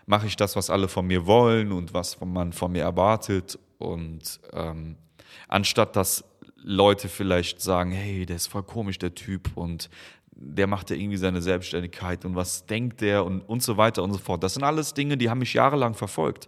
mache 0.06 0.28
ich 0.28 0.36
das, 0.36 0.56
was 0.56 0.70
alle 0.70 0.88
von 0.88 1.08
mir 1.08 1.26
wollen 1.26 1.72
und 1.72 1.94
was 1.94 2.20
man 2.20 2.52
von 2.52 2.72
mir 2.72 2.84
erwartet. 2.84 3.58
Und 3.78 4.40
ähm, 4.54 4.98
anstatt 5.48 5.96
dass 5.96 6.24
Leute 6.58 7.08
vielleicht 7.08 7.62
sagen, 7.62 7.92
hey, 7.92 8.26
der 8.26 8.36
ist 8.36 8.48
voll 8.48 8.64
komisch, 8.64 9.00
der 9.00 9.16
Typ, 9.16 9.56
und 9.56 9.90
der 10.39 10.67
macht 10.67 10.89
ja 10.89 10.96
irgendwie 10.96 11.17
seine 11.17 11.41
Selbstständigkeit 11.41 12.24
und 12.24 12.36
was 12.36 12.65
denkt 12.65 13.01
der 13.01 13.25
und, 13.25 13.41
und 13.41 13.63
so 13.63 13.77
weiter 13.77 14.03
und 14.03 14.13
so 14.13 14.20
fort. 14.20 14.44
Das 14.44 14.53
sind 14.53 14.63
alles 14.63 14.94
Dinge, 14.94 15.17
die 15.17 15.29
haben 15.29 15.39
mich 15.39 15.53
jahrelang 15.53 15.96
verfolgt. 15.96 16.48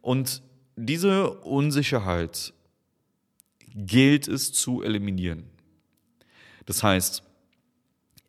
Und 0.00 0.42
diese 0.74 1.30
Unsicherheit 1.40 2.52
gilt 3.74 4.26
es 4.26 4.52
zu 4.52 4.82
eliminieren. 4.82 5.44
Das 6.66 6.82
heißt, 6.82 7.22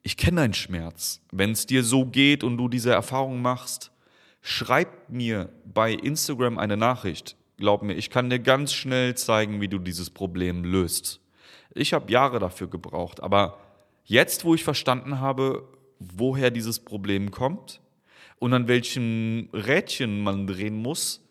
ich 0.03 0.17
kenne 0.17 0.41
deinen 0.41 0.53
Schmerz. 0.53 1.21
Wenn 1.31 1.51
es 1.51 1.65
dir 1.65 1.83
so 1.83 2.05
geht 2.05 2.43
und 2.43 2.57
du 2.57 2.67
diese 2.67 2.91
Erfahrung 2.91 3.41
machst, 3.41 3.91
schreib 4.41 5.09
mir 5.09 5.49
bei 5.65 5.93
Instagram 5.93 6.57
eine 6.59 6.77
Nachricht. 6.77 7.35
Glaub 7.57 7.81
mir, 7.81 7.93
ich 7.93 8.09
kann 8.09 8.29
dir 8.29 8.39
ganz 8.39 8.73
schnell 8.73 9.15
zeigen, 9.15 9.61
wie 9.61 9.67
du 9.67 9.79
dieses 9.79 10.09
Problem 10.09 10.63
löst. 10.63 11.21
Ich 11.73 11.93
habe 11.93 12.11
Jahre 12.11 12.39
dafür 12.39 12.67
gebraucht, 12.67 13.23
aber 13.23 13.62
jetzt, 14.03 14.45
wo 14.45 14.55
ich 14.55 14.63
verstanden 14.63 15.19
habe, 15.19 15.67
woher 15.99 16.51
dieses 16.51 16.79
Problem 16.79 17.31
kommt 17.31 17.81
und 18.39 18.53
an 18.53 18.67
welchem 18.67 19.49
Rädchen 19.53 20.21
man 20.21 20.47
drehen 20.47 20.75
muss, 20.75 21.25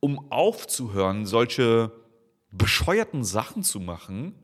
um 0.00 0.30
aufzuhören, 0.30 1.26
solche 1.26 1.92
bescheuerten 2.50 3.24
Sachen 3.24 3.62
zu 3.62 3.80
machen, 3.80 4.34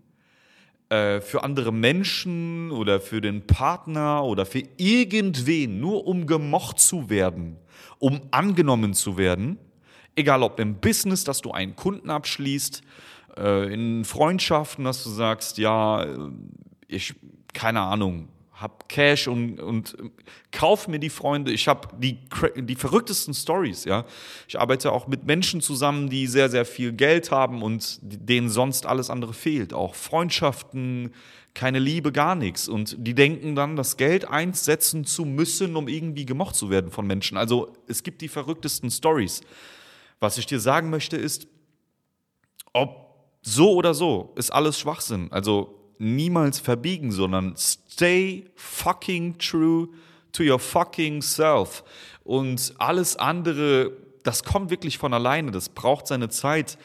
äh, 0.91 1.21
für 1.21 1.45
andere 1.45 1.73
Menschen 1.73 2.73
oder 2.73 3.01
für 3.01 3.21
den 3.21 3.47
Partner 3.47 4.25
oder 4.25 4.45
für 4.45 4.63
irgendwen, 4.77 5.81
nur 5.81 6.07
um 6.07 6.27
gemocht 6.27 6.81
zu 6.81 7.09
werden, 7.09 7.57
um 7.99 8.21
angenommen 8.33 8.95
zu 8.95 9.17
werden, 9.17 9.59
egal 10.17 10.43
ob 10.43 10.59
im 10.59 10.81
Business, 10.81 11.25
dass 11.25 11.41
du 11.41 11.53
einen 11.53 11.77
Kunden 11.77 12.11
abschließt, 12.11 12.83
äh, 13.39 13.73
in 13.73 14.05
Freundschaften, 14.05 14.85
dass 14.85 15.05
du 15.05 15.11
sagst, 15.11 15.59
ja, 15.59 16.05
ich, 16.89 17.15
keine 17.53 17.81
Ahnung, 17.81 18.29
hab 18.61 18.89
Cash 18.89 19.27
und, 19.27 19.59
und 19.59 19.97
kauf 20.53 20.87
mir 20.87 20.99
die 20.99 21.09
Freunde. 21.09 21.51
Ich 21.51 21.67
habe 21.67 21.89
die, 21.99 22.19
die 22.57 22.75
verrücktesten 22.75 23.33
Stories, 23.33 23.85
ja. 23.85 24.05
Ich 24.49 24.61
arbeite 24.61 24.93
auch 24.93 25.07
mit 25.07 25.25
Menschen 25.25 25.63
zusammen, 25.63 26.11
die 26.11 26.27
sehr, 26.27 26.51
sehr 26.51 26.67
viel 26.67 26.93
Geld 26.93 27.31
haben 27.31 27.63
und 27.63 27.99
denen 28.03 28.51
sonst 28.51 28.85
alles 28.85 29.09
andere 29.09 29.33
fehlt. 29.33 29.73
Auch 29.73 29.95
Freundschaften, 29.95 31.15
keine 31.55 31.79
Liebe, 31.79 32.13
gar 32.13 32.35
nichts. 32.35 32.69
Und 32.69 32.97
die 32.99 33.15
denken 33.15 33.57
dann, 33.57 33.77
das 33.77 33.97
Geld 33.97 34.29
einsetzen 34.29 35.07
zu 35.07 35.25
müssen, 35.25 35.75
um 35.75 35.89
irgendwie 35.89 36.27
gemocht 36.27 36.55
zu 36.55 36.69
werden 36.69 36.91
von 36.91 37.07
Menschen. 37.07 37.39
Also 37.39 37.73
es 37.87 38.03
gibt 38.03 38.21
die 38.21 38.29
verrücktesten 38.29 38.91
Stories. 38.91 39.41
Was 40.21 40.37
ich 40.37 40.45
dir 40.45 40.61
sagen 40.61 40.91
möchte 40.91 41.17
ist, 41.17 41.49
ob 42.75 43.09
so 43.43 43.73
oder 43.73 43.95
so, 43.95 44.35
ist 44.37 44.53
alles 44.53 44.79
Schwachsinn. 44.79 45.33
Also 45.33 45.80
niemals 46.01 46.59
verbiegen, 46.59 47.13
sondern 47.13 47.55
stay 47.57 48.47
fucking 48.57 49.39
true 49.39 49.89
to 50.33 50.43
your 50.43 50.59
fucking 50.59 51.21
self. 51.23 51.85
Und 52.25 52.75
alles 52.79 53.17
andere, 53.17 53.93
das 54.23 54.43
kommt 54.43 54.71
wirklich 54.71 54.99
von 54.99 55.13
alleine, 55.13 55.51
das 55.51 55.69
braucht 55.69 56.07
seine 56.07 56.29
Zeit. 56.31 56.79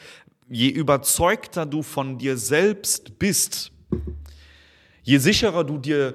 Je 0.48 0.68
überzeugter 0.68 1.66
du 1.66 1.82
von 1.82 2.18
dir 2.18 2.36
selbst 2.36 3.18
bist, 3.18 3.72
je 5.02 5.18
sicherer 5.18 5.64
du 5.64 5.78
dir 5.78 6.14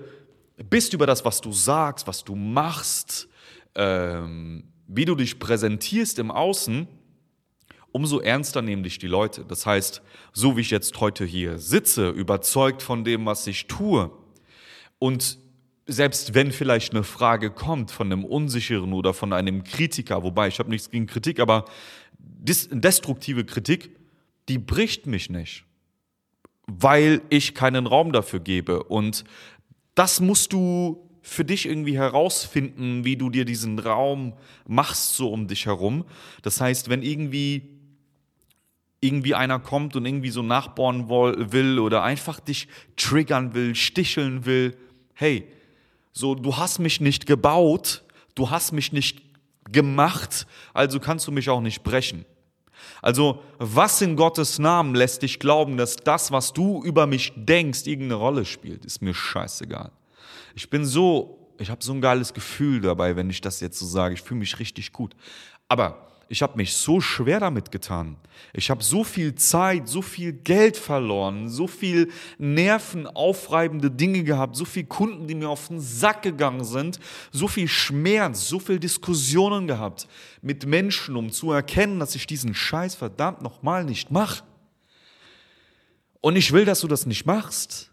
bist 0.69 0.93
über 0.93 1.07
das, 1.07 1.25
was 1.25 1.41
du 1.41 1.51
sagst, 1.51 2.05
was 2.07 2.23
du 2.23 2.35
machst, 2.35 3.27
ähm, 3.73 4.63
wie 4.87 5.05
du 5.05 5.15
dich 5.15 5.39
präsentierst 5.39 6.19
im 6.19 6.29
Außen, 6.29 6.87
umso 7.91 8.19
ernster 8.19 8.61
nehmen 8.61 8.83
dich 8.83 8.99
die 8.99 9.07
Leute. 9.07 9.45
Das 9.45 9.65
heißt, 9.65 10.01
so 10.33 10.57
wie 10.57 10.61
ich 10.61 10.69
jetzt 10.69 10.99
heute 10.99 11.25
hier 11.25 11.59
sitze, 11.59 12.09
überzeugt 12.09 12.81
von 12.81 13.03
dem, 13.03 13.25
was 13.25 13.47
ich 13.47 13.67
tue, 13.67 14.11
und 15.01 15.39
selbst 15.87 16.35
wenn 16.35 16.51
vielleicht 16.51 16.93
eine 16.93 17.03
Frage 17.03 17.49
kommt 17.49 17.89
von 17.89 18.11
einem 18.11 18.23
Unsicheren 18.23 18.93
oder 18.93 19.15
von 19.15 19.33
einem 19.33 19.63
Kritiker, 19.63 20.21
wobei 20.21 20.47
ich 20.47 20.59
habe 20.59 20.69
nichts 20.69 20.91
gegen 20.91 21.07
Kritik, 21.07 21.39
aber 21.39 21.65
destruktive 22.19 23.45
Kritik, 23.45 23.95
die 24.47 24.59
bricht 24.59 25.07
mich 25.07 25.31
nicht, 25.31 25.65
weil 26.67 27.21
ich 27.29 27.55
keinen 27.55 27.87
Raum 27.87 28.11
dafür 28.11 28.39
gebe. 28.39 28.83
Und 28.83 29.23
das 29.95 30.19
musst 30.19 30.53
du 30.53 31.09
für 31.23 31.45
dich 31.45 31.67
irgendwie 31.67 31.97
herausfinden, 31.97 33.03
wie 33.03 33.17
du 33.17 33.31
dir 33.31 33.45
diesen 33.45 33.79
Raum 33.79 34.33
machst 34.67 35.15
so 35.15 35.31
um 35.31 35.47
dich 35.47 35.65
herum. 35.65 36.05
Das 36.43 36.61
heißt, 36.61 36.89
wenn 36.89 37.01
irgendwie 37.01 37.80
irgendwie 39.01 39.35
einer 39.35 39.59
kommt 39.59 39.95
und 39.95 40.05
irgendwie 40.05 40.29
so 40.29 40.43
nachbohren 40.43 41.09
will 41.09 41.79
oder 41.79 42.03
einfach 42.03 42.39
dich 42.39 42.67
triggern 42.95 43.53
will, 43.53 43.75
sticheln 43.75 44.45
will, 44.45 44.77
hey, 45.13 45.47
so 46.13 46.35
du 46.35 46.55
hast 46.57 46.79
mich 46.79 47.01
nicht 47.01 47.25
gebaut, 47.25 48.03
du 48.35 48.49
hast 48.51 48.71
mich 48.71 48.93
nicht 48.93 49.21
gemacht, 49.71 50.45
also 50.73 50.99
kannst 50.99 51.27
du 51.27 51.31
mich 51.31 51.49
auch 51.49 51.61
nicht 51.61 51.83
brechen. 51.83 52.25
Also, 53.01 53.41
was 53.57 54.01
in 54.01 54.15
Gottes 54.15 54.59
Namen 54.59 54.93
lässt 54.93 55.23
dich 55.23 55.39
glauben, 55.39 55.77
dass 55.77 55.95
das, 55.95 56.31
was 56.31 56.53
du 56.53 56.83
über 56.83 57.07
mich 57.07 57.33
denkst, 57.35 57.85
irgendeine 57.85 58.15
Rolle 58.15 58.45
spielt, 58.45 58.85
ist 58.85 59.01
mir 59.01 59.13
scheißegal. 59.13 59.91
Ich 60.55 60.69
bin 60.69 60.85
so, 60.85 61.53
ich 61.57 61.69
habe 61.69 61.83
so 61.83 61.93
ein 61.93 62.01
geiles 62.01 62.33
Gefühl 62.33 62.81
dabei, 62.81 63.15
wenn 63.15 63.29
ich 63.29 63.41
das 63.41 63.59
jetzt 63.59 63.79
so 63.79 63.85
sage. 63.85 64.13
Ich 64.13 64.21
fühle 64.21 64.39
mich 64.39 64.59
richtig 64.59 64.91
gut. 64.93 65.15
Aber 65.67 66.10
ich 66.31 66.41
habe 66.41 66.55
mich 66.55 66.73
so 66.73 67.01
schwer 67.01 67.41
damit 67.41 67.71
getan. 67.71 68.15
Ich 68.53 68.69
habe 68.69 68.81
so 68.81 69.03
viel 69.03 69.35
Zeit, 69.35 69.89
so 69.89 70.01
viel 70.01 70.31
Geld 70.31 70.77
verloren, 70.77 71.49
so 71.49 71.67
viel 71.67 72.09
nervenaufreibende 72.37 73.91
Dinge 73.91 74.23
gehabt, 74.23 74.55
so 74.55 74.63
viele 74.63 74.85
Kunden, 74.87 75.27
die 75.27 75.35
mir 75.35 75.49
auf 75.49 75.67
den 75.67 75.81
Sack 75.81 76.21
gegangen 76.21 76.63
sind, 76.63 76.99
so 77.31 77.49
viel 77.49 77.67
Schmerz, 77.67 78.47
so 78.47 78.59
viel 78.59 78.79
Diskussionen 78.79 79.67
gehabt 79.67 80.07
mit 80.41 80.65
Menschen, 80.65 81.17
um 81.17 81.33
zu 81.33 81.51
erkennen, 81.51 81.99
dass 81.99 82.15
ich 82.15 82.25
diesen 82.27 82.55
Scheiß 82.55 82.95
verdammt 82.95 83.41
nochmal 83.41 83.83
nicht 83.83 84.09
mache. 84.09 84.45
Und 86.21 86.37
ich 86.37 86.53
will, 86.53 86.63
dass 86.63 86.79
du 86.79 86.87
das 86.87 87.05
nicht 87.05 87.25
machst. 87.25 87.91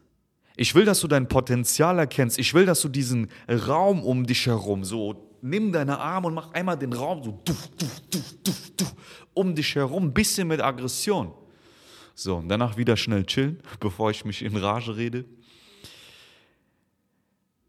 Ich 0.57 0.77
will, 0.77 0.85
dass 0.85 1.01
du 1.01 1.09
dein 1.09 1.27
Potenzial 1.27 1.99
erkennst. 1.99 2.39
Ich 2.39 2.55
will, 2.55 2.67
dass 2.67 2.83
du 2.83 2.89
diesen 2.89 3.29
Raum 3.49 4.05
um 4.05 4.27
dich 4.27 4.47
herum 4.47 4.85
so 4.85 5.28
nimm 5.43 5.73
deine 5.73 5.99
Arme 5.99 6.29
und 6.29 6.35
mach 6.35 6.53
einmal 6.53 6.79
den 6.79 6.93
Raum 6.93 7.23
so 7.23 7.33
duf, 7.45 7.69
duf, 7.77 8.01
duf, 8.11 8.35
duf, 8.43 8.71
duf, 8.77 8.95
um 9.35 9.55
dich 9.55 9.75
herum, 9.75 10.13
bisschen 10.13 10.49
mit 10.49 10.61
Aggression. 10.61 11.33
So, 12.15 12.37
und 12.37 12.49
danach 12.49 12.77
wieder 12.77 12.97
schnell 12.97 13.25
chillen, 13.25 13.63
bevor 13.81 14.11
ich 14.11 14.25
mich 14.25 14.43
in 14.43 14.57
Rage 14.57 14.97
rede. 14.97 15.25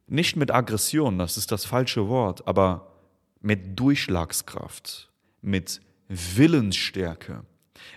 Nicht 0.07 0.35
mit 0.35 0.49
Aggression, 0.49 1.19
das 1.19 1.37
ist 1.37 1.51
das 1.51 1.65
falsche 1.65 2.07
Wort, 2.07 2.47
aber 2.47 2.93
mit 3.41 3.79
Durchschlagskraft, 3.79 5.09
mit 5.41 5.81
Willensstärke. 6.07 7.43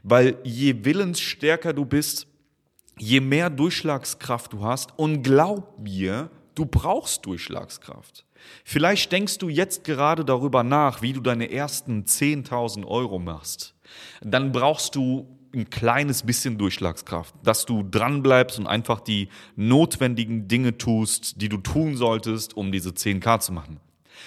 Weil 0.02 0.38
je 0.44 0.84
willensstärker 0.84 1.72
du 1.72 1.86
bist, 1.86 2.26
je 2.98 3.20
mehr 3.20 3.48
Durchschlagskraft 3.48 4.52
du 4.52 4.62
hast, 4.62 4.96
und 4.98 5.22
glaub 5.22 5.78
mir, 5.78 6.30
du 6.54 6.66
brauchst 6.66 7.24
Durchschlagskraft. 7.24 8.26
Vielleicht 8.64 9.12
denkst 9.12 9.38
du 9.38 9.48
jetzt 9.48 9.84
gerade 9.84 10.24
darüber 10.24 10.62
nach, 10.62 11.02
wie 11.02 11.12
du 11.12 11.20
deine 11.20 11.50
ersten 11.50 12.04
10.000 12.04 12.86
Euro 12.86 13.18
machst. 13.18 13.74
Dann 14.20 14.52
brauchst 14.52 14.94
du 14.94 15.26
ein 15.54 15.68
kleines 15.68 16.22
bisschen 16.22 16.56
Durchschlagskraft, 16.56 17.34
dass 17.42 17.66
du 17.66 17.82
dranbleibst 17.82 18.58
und 18.58 18.66
einfach 18.66 19.00
die 19.00 19.28
notwendigen 19.56 20.48
Dinge 20.48 20.78
tust, 20.78 21.40
die 21.40 21.48
du 21.48 21.58
tun 21.58 21.96
solltest, 21.96 22.56
um 22.56 22.72
diese 22.72 22.90
10k 22.90 23.40
zu 23.40 23.52
machen. 23.52 23.80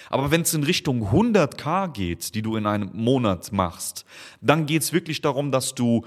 Aber 0.08 0.30
wenn 0.30 0.42
es 0.42 0.54
in 0.54 0.62
Richtung 0.62 1.10
100k 1.10 1.92
geht, 1.92 2.34
die 2.34 2.42
du 2.42 2.56
in 2.56 2.66
einem 2.66 2.90
Monat 2.92 3.52
machst, 3.52 4.04
dann 4.40 4.66
geht 4.66 4.82
es 4.82 4.92
wirklich 4.92 5.20
darum, 5.20 5.50
dass 5.50 5.74
du 5.74 6.04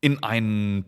in 0.00 0.22
einen 0.22 0.84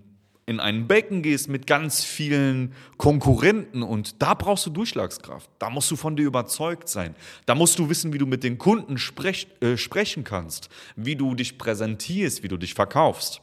in 0.52 0.61
ein 0.61 0.87
Becken 0.87 1.23
gehst 1.23 1.49
mit 1.49 1.66
ganz 1.66 2.04
vielen 2.04 2.73
Konkurrenten 2.99 3.82
und 3.82 4.21
da 4.23 4.35
brauchst 4.35 4.66
du 4.66 4.71
Durchschlagskraft. 4.71 5.50
Da 5.59 5.71
musst 5.71 5.90
du 5.90 5.97
von 5.97 6.14
dir 6.14 6.26
überzeugt 6.26 6.88
sein. 6.88 7.14
Da 7.47 7.54
musst 7.54 7.78
du 7.78 7.88
wissen, 7.88 8.12
wie 8.12 8.18
du 8.18 8.26
mit 8.26 8.44
den 8.44 8.59
Kunden 8.59 8.99
sprech, 8.99 9.49
äh, 9.61 9.76
sprechen 9.76 10.25
kannst, 10.25 10.68
wie 10.94 11.16
du 11.16 11.35
dich 11.35 11.59
präsentierst, 11.59 12.42
wie 12.42 12.49
du 12.49 12.56
dich 12.56 12.75
verkaufst. 12.75 13.40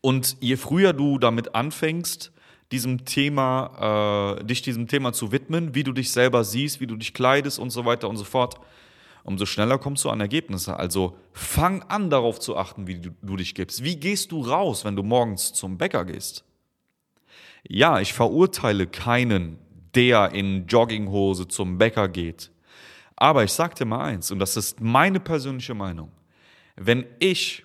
Und 0.00 0.36
je 0.40 0.56
früher 0.56 0.92
du 0.94 1.18
damit 1.18 1.54
anfängst, 1.54 2.32
diesem 2.72 3.04
Thema, 3.04 4.38
äh, 4.40 4.44
dich 4.44 4.62
diesem 4.62 4.88
Thema 4.88 5.12
zu 5.12 5.30
widmen, 5.32 5.74
wie 5.74 5.84
du 5.84 5.92
dich 5.92 6.10
selber 6.10 6.44
siehst, 6.44 6.80
wie 6.80 6.86
du 6.86 6.96
dich 6.96 7.12
kleidest 7.12 7.58
und 7.58 7.70
so 7.70 7.84
weiter 7.84 8.08
und 8.08 8.16
so 8.16 8.24
fort, 8.24 8.60
umso 9.24 9.46
schneller 9.46 9.78
kommst 9.78 10.04
du 10.04 10.10
an 10.10 10.20
Ergebnisse. 10.20 10.76
Also 10.76 11.16
fang 11.32 11.82
an 11.82 12.10
darauf 12.10 12.40
zu 12.40 12.56
achten, 12.56 12.86
wie 12.86 12.96
du, 13.00 13.10
du 13.22 13.36
dich 13.36 13.54
gibst. 13.54 13.84
Wie 13.84 13.96
gehst 13.96 14.32
du 14.32 14.42
raus, 14.42 14.84
wenn 14.84 14.96
du 14.96 15.02
morgens 15.02 15.52
zum 15.52 15.78
Bäcker 15.78 16.04
gehst? 16.04 16.44
Ja, 17.68 18.00
ich 18.00 18.12
verurteile 18.12 18.86
keinen, 18.86 19.58
der 19.94 20.32
in 20.32 20.66
Jogginghose 20.66 21.48
zum 21.48 21.78
Bäcker 21.78 22.08
geht. 22.08 22.50
Aber 23.16 23.44
ich 23.44 23.52
sag 23.52 23.74
dir 23.74 23.84
mal 23.84 24.04
eins, 24.04 24.30
und 24.30 24.38
das 24.38 24.56
ist 24.56 24.80
meine 24.80 25.20
persönliche 25.20 25.74
Meinung. 25.74 26.10
Wenn 26.76 27.04
ich 27.18 27.64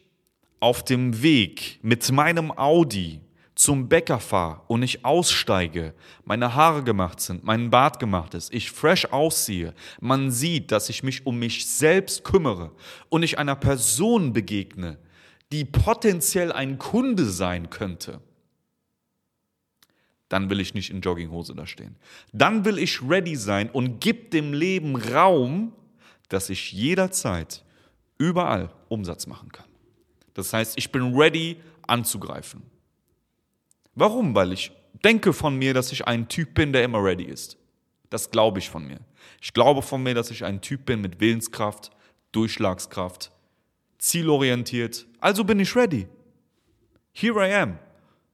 auf 0.59 0.83
dem 0.83 1.21
Weg 1.21 1.79
mit 1.81 2.11
meinem 2.11 2.51
Audi 2.51 3.21
zum 3.55 3.87
Bäcker 3.87 4.19
fahre 4.19 4.61
und 4.67 4.83
ich 4.83 5.05
aussteige, 5.05 5.93
meine 6.25 6.55
Haare 6.55 6.83
gemacht 6.83 7.21
sind, 7.21 7.45
mein 7.45 7.69
Bart 7.69 7.99
gemacht 7.99 8.33
ist, 8.33 8.53
ich 8.53 8.69
fresh 8.69 9.05
aussehe, 9.05 9.73
man 10.01 10.29
sieht, 10.29 10.71
dass 10.71 10.89
ich 10.89 11.03
mich 11.03 11.25
um 11.25 11.39
mich 11.39 11.65
selbst 11.65 12.25
kümmere 12.25 12.71
und 13.09 13.23
ich 13.23 13.39
einer 13.39 13.55
Person 13.55 14.33
begegne, 14.33 14.97
die 15.53 15.63
potenziell 15.63 16.51
ein 16.51 16.77
Kunde 16.77 17.25
sein 17.25 17.69
könnte, 17.69 18.19
dann 20.27 20.49
will 20.49 20.59
ich 20.59 20.73
nicht 20.73 20.89
in 20.89 21.01
Jogginghose 21.01 21.55
da 21.55 21.65
stehen. 21.65 21.95
Dann 22.33 22.65
will 22.65 22.77
ich 22.77 23.01
ready 23.07 23.35
sein 23.35 23.69
und 23.69 24.01
gib 24.01 24.31
dem 24.31 24.53
Leben 24.53 24.95
Raum, 24.95 25.71
dass 26.29 26.49
ich 26.49 26.73
jederzeit 26.73 27.63
überall 28.17 28.71
Umsatz 28.89 29.27
machen 29.27 29.51
kann. 29.51 29.67
Das 30.33 30.51
heißt, 30.51 30.77
ich 30.77 30.91
bin 30.91 31.15
ready 31.15 31.57
anzugreifen. 31.87 32.63
Warum? 33.95 34.35
Weil 34.35 34.53
ich 34.53 34.71
denke 35.03 35.33
von 35.33 35.57
mir, 35.57 35.73
dass 35.73 35.91
ich 35.91 36.07
ein 36.07 36.27
Typ 36.27 36.53
bin, 36.53 36.73
der 36.73 36.83
immer 36.83 37.03
ready 37.03 37.23
ist. 37.23 37.57
Das 38.09 38.29
glaube 38.29 38.59
ich 38.59 38.69
von 38.69 38.85
mir. 38.85 38.99
Ich 39.41 39.53
glaube 39.53 39.81
von 39.81 40.03
mir, 40.03 40.13
dass 40.13 40.31
ich 40.31 40.43
ein 40.43 40.61
Typ 40.61 40.85
bin 40.85 41.01
mit 41.01 41.19
Willenskraft, 41.19 41.91
Durchschlagskraft, 42.31 43.31
zielorientiert. 43.97 45.07
Also 45.19 45.43
bin 45.43 45.59
ich 45.59 45.75
ready. 45.75 46.07
Here 47.13 47.47
I 47.47 47.53
am. 47.53 47.79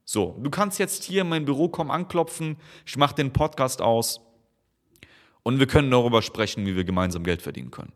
So, 0.03 0.38
du 0.41 0.50
kannst 0.50 0.80
jetzt 0.80 1.03
hier 1.03 1.22
in 1.22 1.30
mein 1.30 1.46
Büro 1.46 1.70
kommen, 1.70 1.91
anklopfen, 1.91 2.58
ich 2.86 2.98
mache 2.98 3.15
den 3.15 3.32
Podcast 3.32 3.82
aus 3.82 4.20
und 5.44 5.60
wir 5.60 5.68
können 5.68 5.89
darüber 5.91 6.22
sprechen, 6.22 6.65
wie 6.65 6.75
wir 6.75 6.84
gemeinsam 6.84 7.24
Geld 7.24 7.41
verdienen 7.41 7.72
können. 7.72 7.94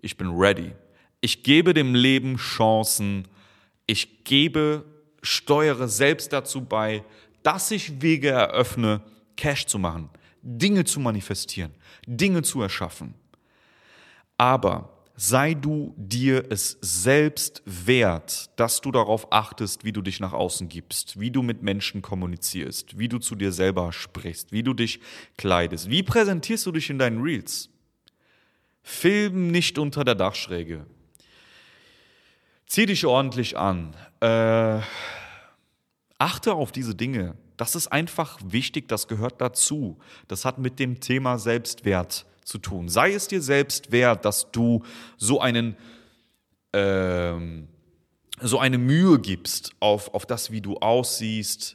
Ich 0.00 0.16
bin 0.16 0.30
ready. 0.30 0.72
Ich 1.20 1.44
gebe 1.44 1.74
dem 1.74 1.94
Leben 1.94 2.36
Chancen. 2.36 3.28
Ich 3.86 4.24
gebe 4.24 4.84
steuere 5.22 5.88
selbst 5.88 6.32
dazu 6.32 6.64
bei, 6.64 7.04
dass 7.42 7.70
ich 7.70 8.02
Wege 8.02 8.30
eröffne, 8.30 9.02
Cash 9.36 9.66
zu 9.66 9.78
machen, 9.78 10.10
Dinge 10.42 10.84
zu 10.84 11.00
manifestieren, 11.00 11.72
Dinge 12.06 12.42
zu 12.42 12.62
erschaffen. 12.62 13.14
Aber 14.36 14.92
sei 15.16 15.54
du 15.54 15.94
dir 15.96 16.50
es 16.50 16.78
selbst 16.80 17.62
wert, 17.64 18.50
dass 18.56 18.80
du 18.80 18.90
darauf 18.90 19.32
achtest, 19.32 19.84
wie 19.84 19.92
du 19.92 20.02
dich 20.02 20.20
nach 20.20 20.32
außen 20.32 20.68
gibst, 20.68 21.20
wie 21.20 21.30
du 21.30 21.42
mit 21.42 21.62
Menschen 21.62 22.02
kommunizierst, 22.02 22.98
wie 22.98 23.08
du 23.08 23.18
zu 23.18 23.34
dir 23.34 23.52
selber 23.52 23.92
sprichst, 23.92 24.52
wie 24.52 24.62
du 24.62 24.74
dich 24.74 25.00
kleidest. 25.36 25.90
Wie 25.90 26.02
präsentierst 26.02 26.66
du 26.66 26.72
dich 26.72 26.90
in 26.90 26.98
deinen 26.98 27.22
Reels? 27.22 27.68
Film 28.82 29.48
nicht 29.52 29.78
unter 29.78 30.04
der 30.04 30.16
Dachschräge. 30.16 30.86
Zieh 32.72 32.86
dich 32.86 33.04
ordentlich 33.04 33.58
an. 33.58 33.94
Äh, 34.20 34.80
achte 36.16 36.54
auf 36.54 36.72
diese 36.72 36.94
Dinge. 36.94 37.34
Das 37.58 37.74
ist 37.74 37.88
einfach 37.88 38.38
wichtig, 38.42 38.88
das 38.88 39.08
gehört 39.08 39.42
dazu. 39.42 39.98
Das 40.26 40.46
hat 40.46 40.56
mit 40.56 40.78
dem 40.78 40.98
Thema 40.98 41.38
Selbstwert 41.38 42.24
zu 42.46 42.56
tun. 42.56 42.88
Sei 42.88 43.12
es 43.12 43.28
dir 43.28 43.42
selbst 43.42 43.92
wert, 43.92 44.24
dass 44.24 44.50
du 44.52 44.82
so 45.18 45.38
einen 45.38 45.76
ähm, 46.72 47.68
so 48.40 48.58
eine 48.58 48.78
Mühe 48.78 49.18
gibst 49.18 49.72
auf, 49.78 50.14
auf 50.14 50.24
das, 50.24 50.50
wie 50.50 50.62
du 50.62 50.78
aussiehst. 50.78 51.74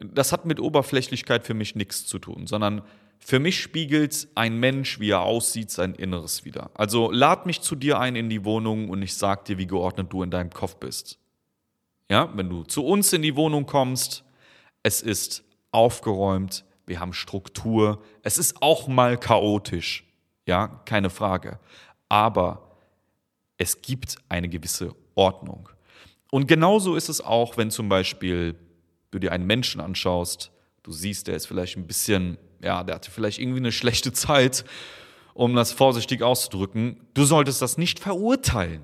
Das 0.00 0.32
hat 0.32 0.46
mit 0.46 0.58
Oberflächlichkeit 0.58 1.46
für 1.46 1.54
mich 1.54 1.76
nichts 1.76 2.06
zu 2.06 2.18
tun, 2.18 2.48
sondern 2.48 2.82
für 3.18 3.38
mich 3.38 3.60
spiegelt 3.60 4.28
ein 4.34 4.58
Mensch, 4.58 5.00
wie 5.00 5.10
er 5.10 5.22
aussieht, 5.22 5.70
sein 5.70 5.94
Inneres 5.94 6.44
wieder. 6.44 6.70
Also 6.74 7.10
lad 7.10 7.46
mich 7.46 7.62
zu 7.62 7.74
dir 7.74 7.98
ein 7.98 8.16
in 8.16 8.28
die 8.28 8.44
Wohnung 8.44 8.90
und 8.90 9.02
ich 9.02 9.14
sag 9.14 9.46
dir, 9.46 9.56
wie 9.58 9.66
geordnet 9.66 10.12
du 10.12 10.22
in 10.22 10.30
deinem 10.30 10.50
Kopf 10.50 10.76
bist. 10.76 11.18
Ja, 12.10 12.30
wenn 12.34 12.50
du 12.50 12.64
zu 12.64 12.84
uns 12.84 13.12
in 13.12 13.22
die 13.22 13.34
Wohnung 13.34 13.64
kommst, 13.64 14.24
es 14.82 15.00
ist 15.00 15.42
aufgeräumt, 15.70 16.64
wir 16.86 17.00
haben 17.00 17.14
Struktur, 17.14 18.02
es 18.22 18.36
ist 18.36 18.60
auch 18.60 18.88
mal 18.88 19.16
chaotisch, 19.16 20.04
ja, 20.46 20.82
keine 20.84 21.08
Frage. 21.08 21.58
Aber 22.08 22.76
es 23.56 23.80
gibt 23.80 24.16
eine 24.28 24.48
gewisse 24.48 24.94
Ordnung. 25.14 25.68
Und 26.30 26.46
genauso 26.46 26.96
ist 26.96 27.08
es 27.08 27.20
auch, 27.20 27.56
wenn 27.56 27.70
zum 27.70 27.88
Beispiel 27.88 28.56
du 29.10 29.18
dir 29.18 29.32
einen 29.32 29.46
Menschen 29.46 29.80
anschaust, 29.80 30.50
du 30.82 30.92
siehst, 30.92 31.28
der 31.28 31.36
ist 31.36 31.46
vielleicht 31.46 31.76
ein 31.76 31.86
bisschen 31.86 32.36
ja, 32.64 32.82
der 32.82 32.96
hatte 32.96 33.10
vielleicht 33.10 33.38
irgendwie 33.38 33.60
eine 33.60 33.72
schlechte 33.72 34.12
Zeit, 34.12 34.64
um 35.34 35.54
das 35.54 35.72
vorsichtig 35.72 36.22
auszudrücken. 36.22 37.00
Du 37.14 37.24
solltest 37.24 37.60
das 37.60 37.78
nicht 37.78 37.98
verurteilen. 37.98 38.82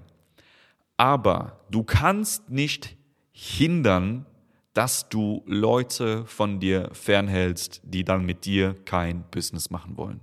Aber 0.97 1.61
du 1.71 1.83
kannst 1.83 2.51
nicht 2.51 2.97
hindern, 3.33 4.27
dass 4.75 5.09
du 5.09 5.43
Leute 5.47 6.27
von 6.27 6.61
dir 6.61 6.91
fernhältst, 6.93 7.81
die 7.85 8.05
dann 8.05 8.25
mit 8.25 8.45
dir 8.45 8.75
kein 8.85 9.25
Business 9.31 9.71
machen 9.71 9.97
wollen. 9.97 10.21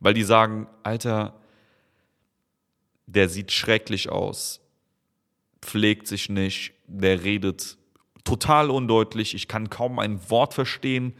Weil 0.00 0.14
die 0.14 0.22
sagen, 0.22 0.66
Alter, 0.82 1.34
der 3.06 3.28
sieht 3.28 3.52
schrecklich 3.52 4.08
aus, 4.10 4.60
pflegt 5.60 6.06
sich 6.06 6.28
nicht, 6.28 6.74
der 6.86 7.24
redet 7.24 7.78
total 8.24 8.70
undeutlich, 8.70 9.34
ich 9.34 9.48
kann 9.48 9.70
kaum 9.70 9.98
ein 9.98 10.30
Wort 10.30 10.54
verstehen, 10.54 11.14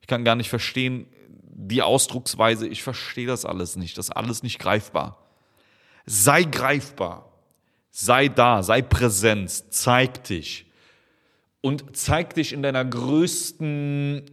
ich 0.00 0.06
kann 0.06 0.24
gar 0.24 0.36
nicht 0.36 0.48
verstehen, 0.48 1.06
die 1.58 1.80
Ausdrucksweise, 1.80 2.68
ich 2.68 2.82
verstehe 2.82 3.26
das 3.26 3.46
alles 3.46 3.76
nicht, 3.76 3.96
das 3.96 4.10
alles 4.10 4.42
nicht 4.42 4.58
greifbar. 4.58 5.26
Sei 6.04 6.42
greifbar, 6.42 7.32
sei 7.90 8.28
da, 8.28 8.62
sei 8.62 8.82
Präsenz, 8.82 9.64
zeig 9.70 10.22
dich 10.24 10.66
und 11.62 11.96
zeig 11.96 12.34
dich 12.34 12.52
in 12.52 12.62
deiner 12.62 12.84
größten 12.84 14.30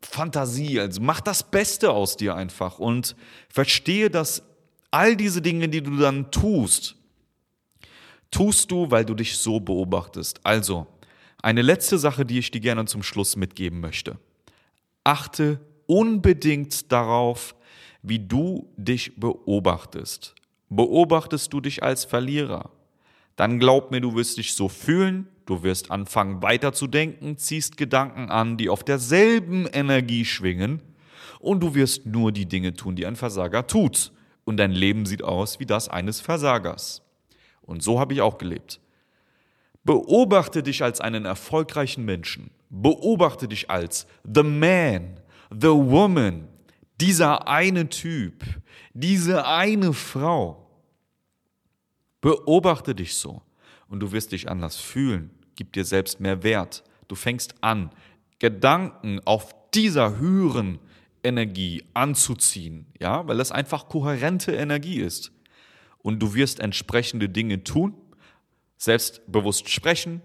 Fantasie, 0.00 0.80
also 0.80 1.02
mach 1.02 1.20
das 1.20 1.42
Beste 1.42 1.90
aus 1.90 2.16
dir 2.16 2.34
einfach 2.34 2.78
und 2.78 3.16
verstehe, 3.50 4.08
dass 4.08 4.42
all 4.90 5.16
diese 5.16 5.42
Dinge, 5.42 5.68
die 5.68 5.82
du 5.82 5.98
dann 5.98 6.30
tust, 6.30 6.96
tust 8.30 8.70
du, 8.70 8.90
weil 8.90 9.04
du 9.04 9.14
dich 9.14 9.36
so 9.36 9.60
beobachtest. 9.60 10.40
Also, 10.42 10.86
eine 11.42 11.60
letzte 11.60 11.98
Sache, 11.98 12.24
die 12.24 12.38
ich 12.38 12.50
dir 12.50 12.60
gerne 12.60 12.86
zum 12.86 13.02
Schluss 13.02 13.36
mitgeben 13.36 13.80
möchte. 13.80 14.18
Achte 15.04 15.60
unbedingt 15.90 16.92
darauf, 16.92 17.56
wie 18.02 18.20
du 18.20 18.72
dich 18.76 19.16
beobachtest. 19.16 20.36
Beobachtest 20.68 21.52
du 21.52 21.60
dich 21.60 21.82
als 21.82 22.04
Verlierer, 22.04 22.70
dann 23.34 23.58
glaub 23.58 23.90
mir, 23.90 24.00
du 24.00 24.14
wirst 24.14 24.38
dich 24.38 24.54
so 24.54 24.68
fühlen, 24.68 25.26
du 25.46 25.64
wirst 25.64 25.90
anfangen 25.90 26.42
weiterzudenken, 26.42 27.38
ziehst 27.38 27.76
Gedanken 27.76 28.30
an, 28.30 28.56
die 28.56 28.68
auf 28.68 28.84
derselben 28.84 29.66
Energie 29.66 30.24
schwingen 30.24 30.80
und 31.40 31.60
du 31.60 31.74
wirst 31.74 32.06
nur 32.06 32.30
die 32.30 32.46
Dinge 32.46 32.74
tun, 32.74 32.94
die 32.94 33.04
ein 33.04 33.16
Versager 33.16 33.66
tut. 33.66 34.12
Und 34.44 34.58
dein 34.58 34.72
Leben 34.72 35.06
sieht 35.06 35.24
aus 35.24 35.58
wie 35.58 35.66
das 35.66 35.88
eines 35.88 36.20
Versagers. 36.20 37.02
Und 37.62 37.82
so 37.82 37.98
habe 37.98 38.14
ich 38.14 38.20
auch 38.20 38.38
gelebt. 38.38 38.80
Beobachte 39.84 40.62
dich 40.62 40.82
als 40.82 41.00
einen 41.00 41.24
erfolgreichen 41.24 42.04
Menschen. 42.04 42.50
Beobachte 42.68 43.48
dich 43.48 43.70
als 43.70 44.06
The 44.24 44.42
Man, 44.42 45.19
The 45.50 45.68
Woman, 45.68 46.48
dieser 47.00 47.48
eine 47.48 47.88
Typ, 47.88 48.44
diese 48.94 49.46
eine 49.46 49.92
Frau. 49.92 50.70
Beobachte 52.20 52.94
dich 52.94 53.14
so 53.14 53.42
und 53.88 54.00
du 54.00 54.12
wirst 54.12 54.32
dich 54.32 54.48
anders 54.48 54.76
fühlen. 54.76 55.30
Gib 55.56 55.72
dir 55.72 55.84
selbst 55.84 56.20
mehr 56.20 56.42
Wert. 56.42 56.84
Du 57.08 57.14
fängst 57.14 57.54
an, 57.62 57.90
Gedanken 58.38 59.20
auf 59.24 59.54
dieser 59.74 60.18
höheren 60.18 60.78
Energie 61.22 61.84
anzuziehen, 61.94 62.86
ja, 62.98 63.26
weil 63.26 63.36
das 63.36 63.52
einfach 63.52 63.88
kohärente 63.88 64.52
Energie 64.52 65.00
ist. 65.00 65.32
Und 65.98 66.20
du 66.20 66.34
wirst 66.34 66.60
entsprechende 66.60 67.28
Dinge 67.28 67.62
tun, 67.62 67.94
selbstbewusst 68.78 69.68
sprechen, 69.68 70.22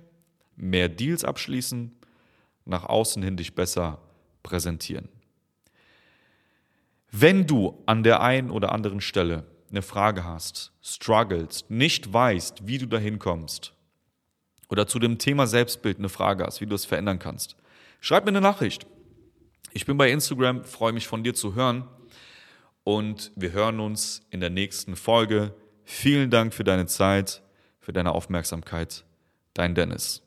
mehr 0.56 0.88
Deals 0.88 1.26
abschließen, 1.26 1.92
nach 2.66 2.86
außen 2.86 3.22
hin 3.22 3.36
dich 3.36 3.56
besser 3.56 4.00
präsentieren. 4.42 5.10
Wenn 7.18 7.48
du 7.48 7.82
an 7.86 8.04
der 8.04 8.22
einen 8.22 8.52
oder 8.52 8.74
anderen 8.74 9.00
Stelle 9.00 9.46
eine 9.72 9.82
Frage 9.82 10.26
hast, 10.26 10.74
struggles, 10.82 11.64
nicht 11.70 12.12
weißt, 12.12 12.68
wie 12.68 12.78
du 12.78 12.88
dahin 12.88 13.20
kommst, 13.20 13.74
oder 14.68 14.86
zu 14.86 15.00
dem 15.00 15.18
Thema 15.18 15.48
Selbstbild 15.48 15.98
eine 15.98 16.10
Frage 16.10 16.44
hast, 16.44 16.60
wie 16.60 16.66
du 16.66 16.76
es 16.76 16.84
verändern 16.84 17.18
kannst, 17.18 17.56
schreib 18.02 18.26
mir 18.26 18.32
eine 18.32 18.42
Nachricht. 18.42 18.86
Ich 19.72 19.86
bin 19.86 19.96
bei 19.96 20.12
Instagram, 20.12 20.66
freue 20.66 20.92
mich 20.92 21.08
von 21.08 21.24
dir 21.24 21.34
zu 21.34 21.56
hören 21.56 21.88
und 22.84 23.32
wir 23.38 23.54
hören 23.54 23.80
uns 23.80 24.28
in 24.30 24.42
der 24.42 24.50
nächsten 24.50 24.98
Folge. 24.98 25.54
Vielen 25.86 26.30
Dank 26.30 26.54
für 26.54 26.66
deine 26.66 26.86
Zeit, 26.86 27.42
für 27.80 27.94
deine 27.94 28.12
Aufmerksamkeit. 28.12 29.06
Dein 29.54 29.74
Dennis. 29.74 30.25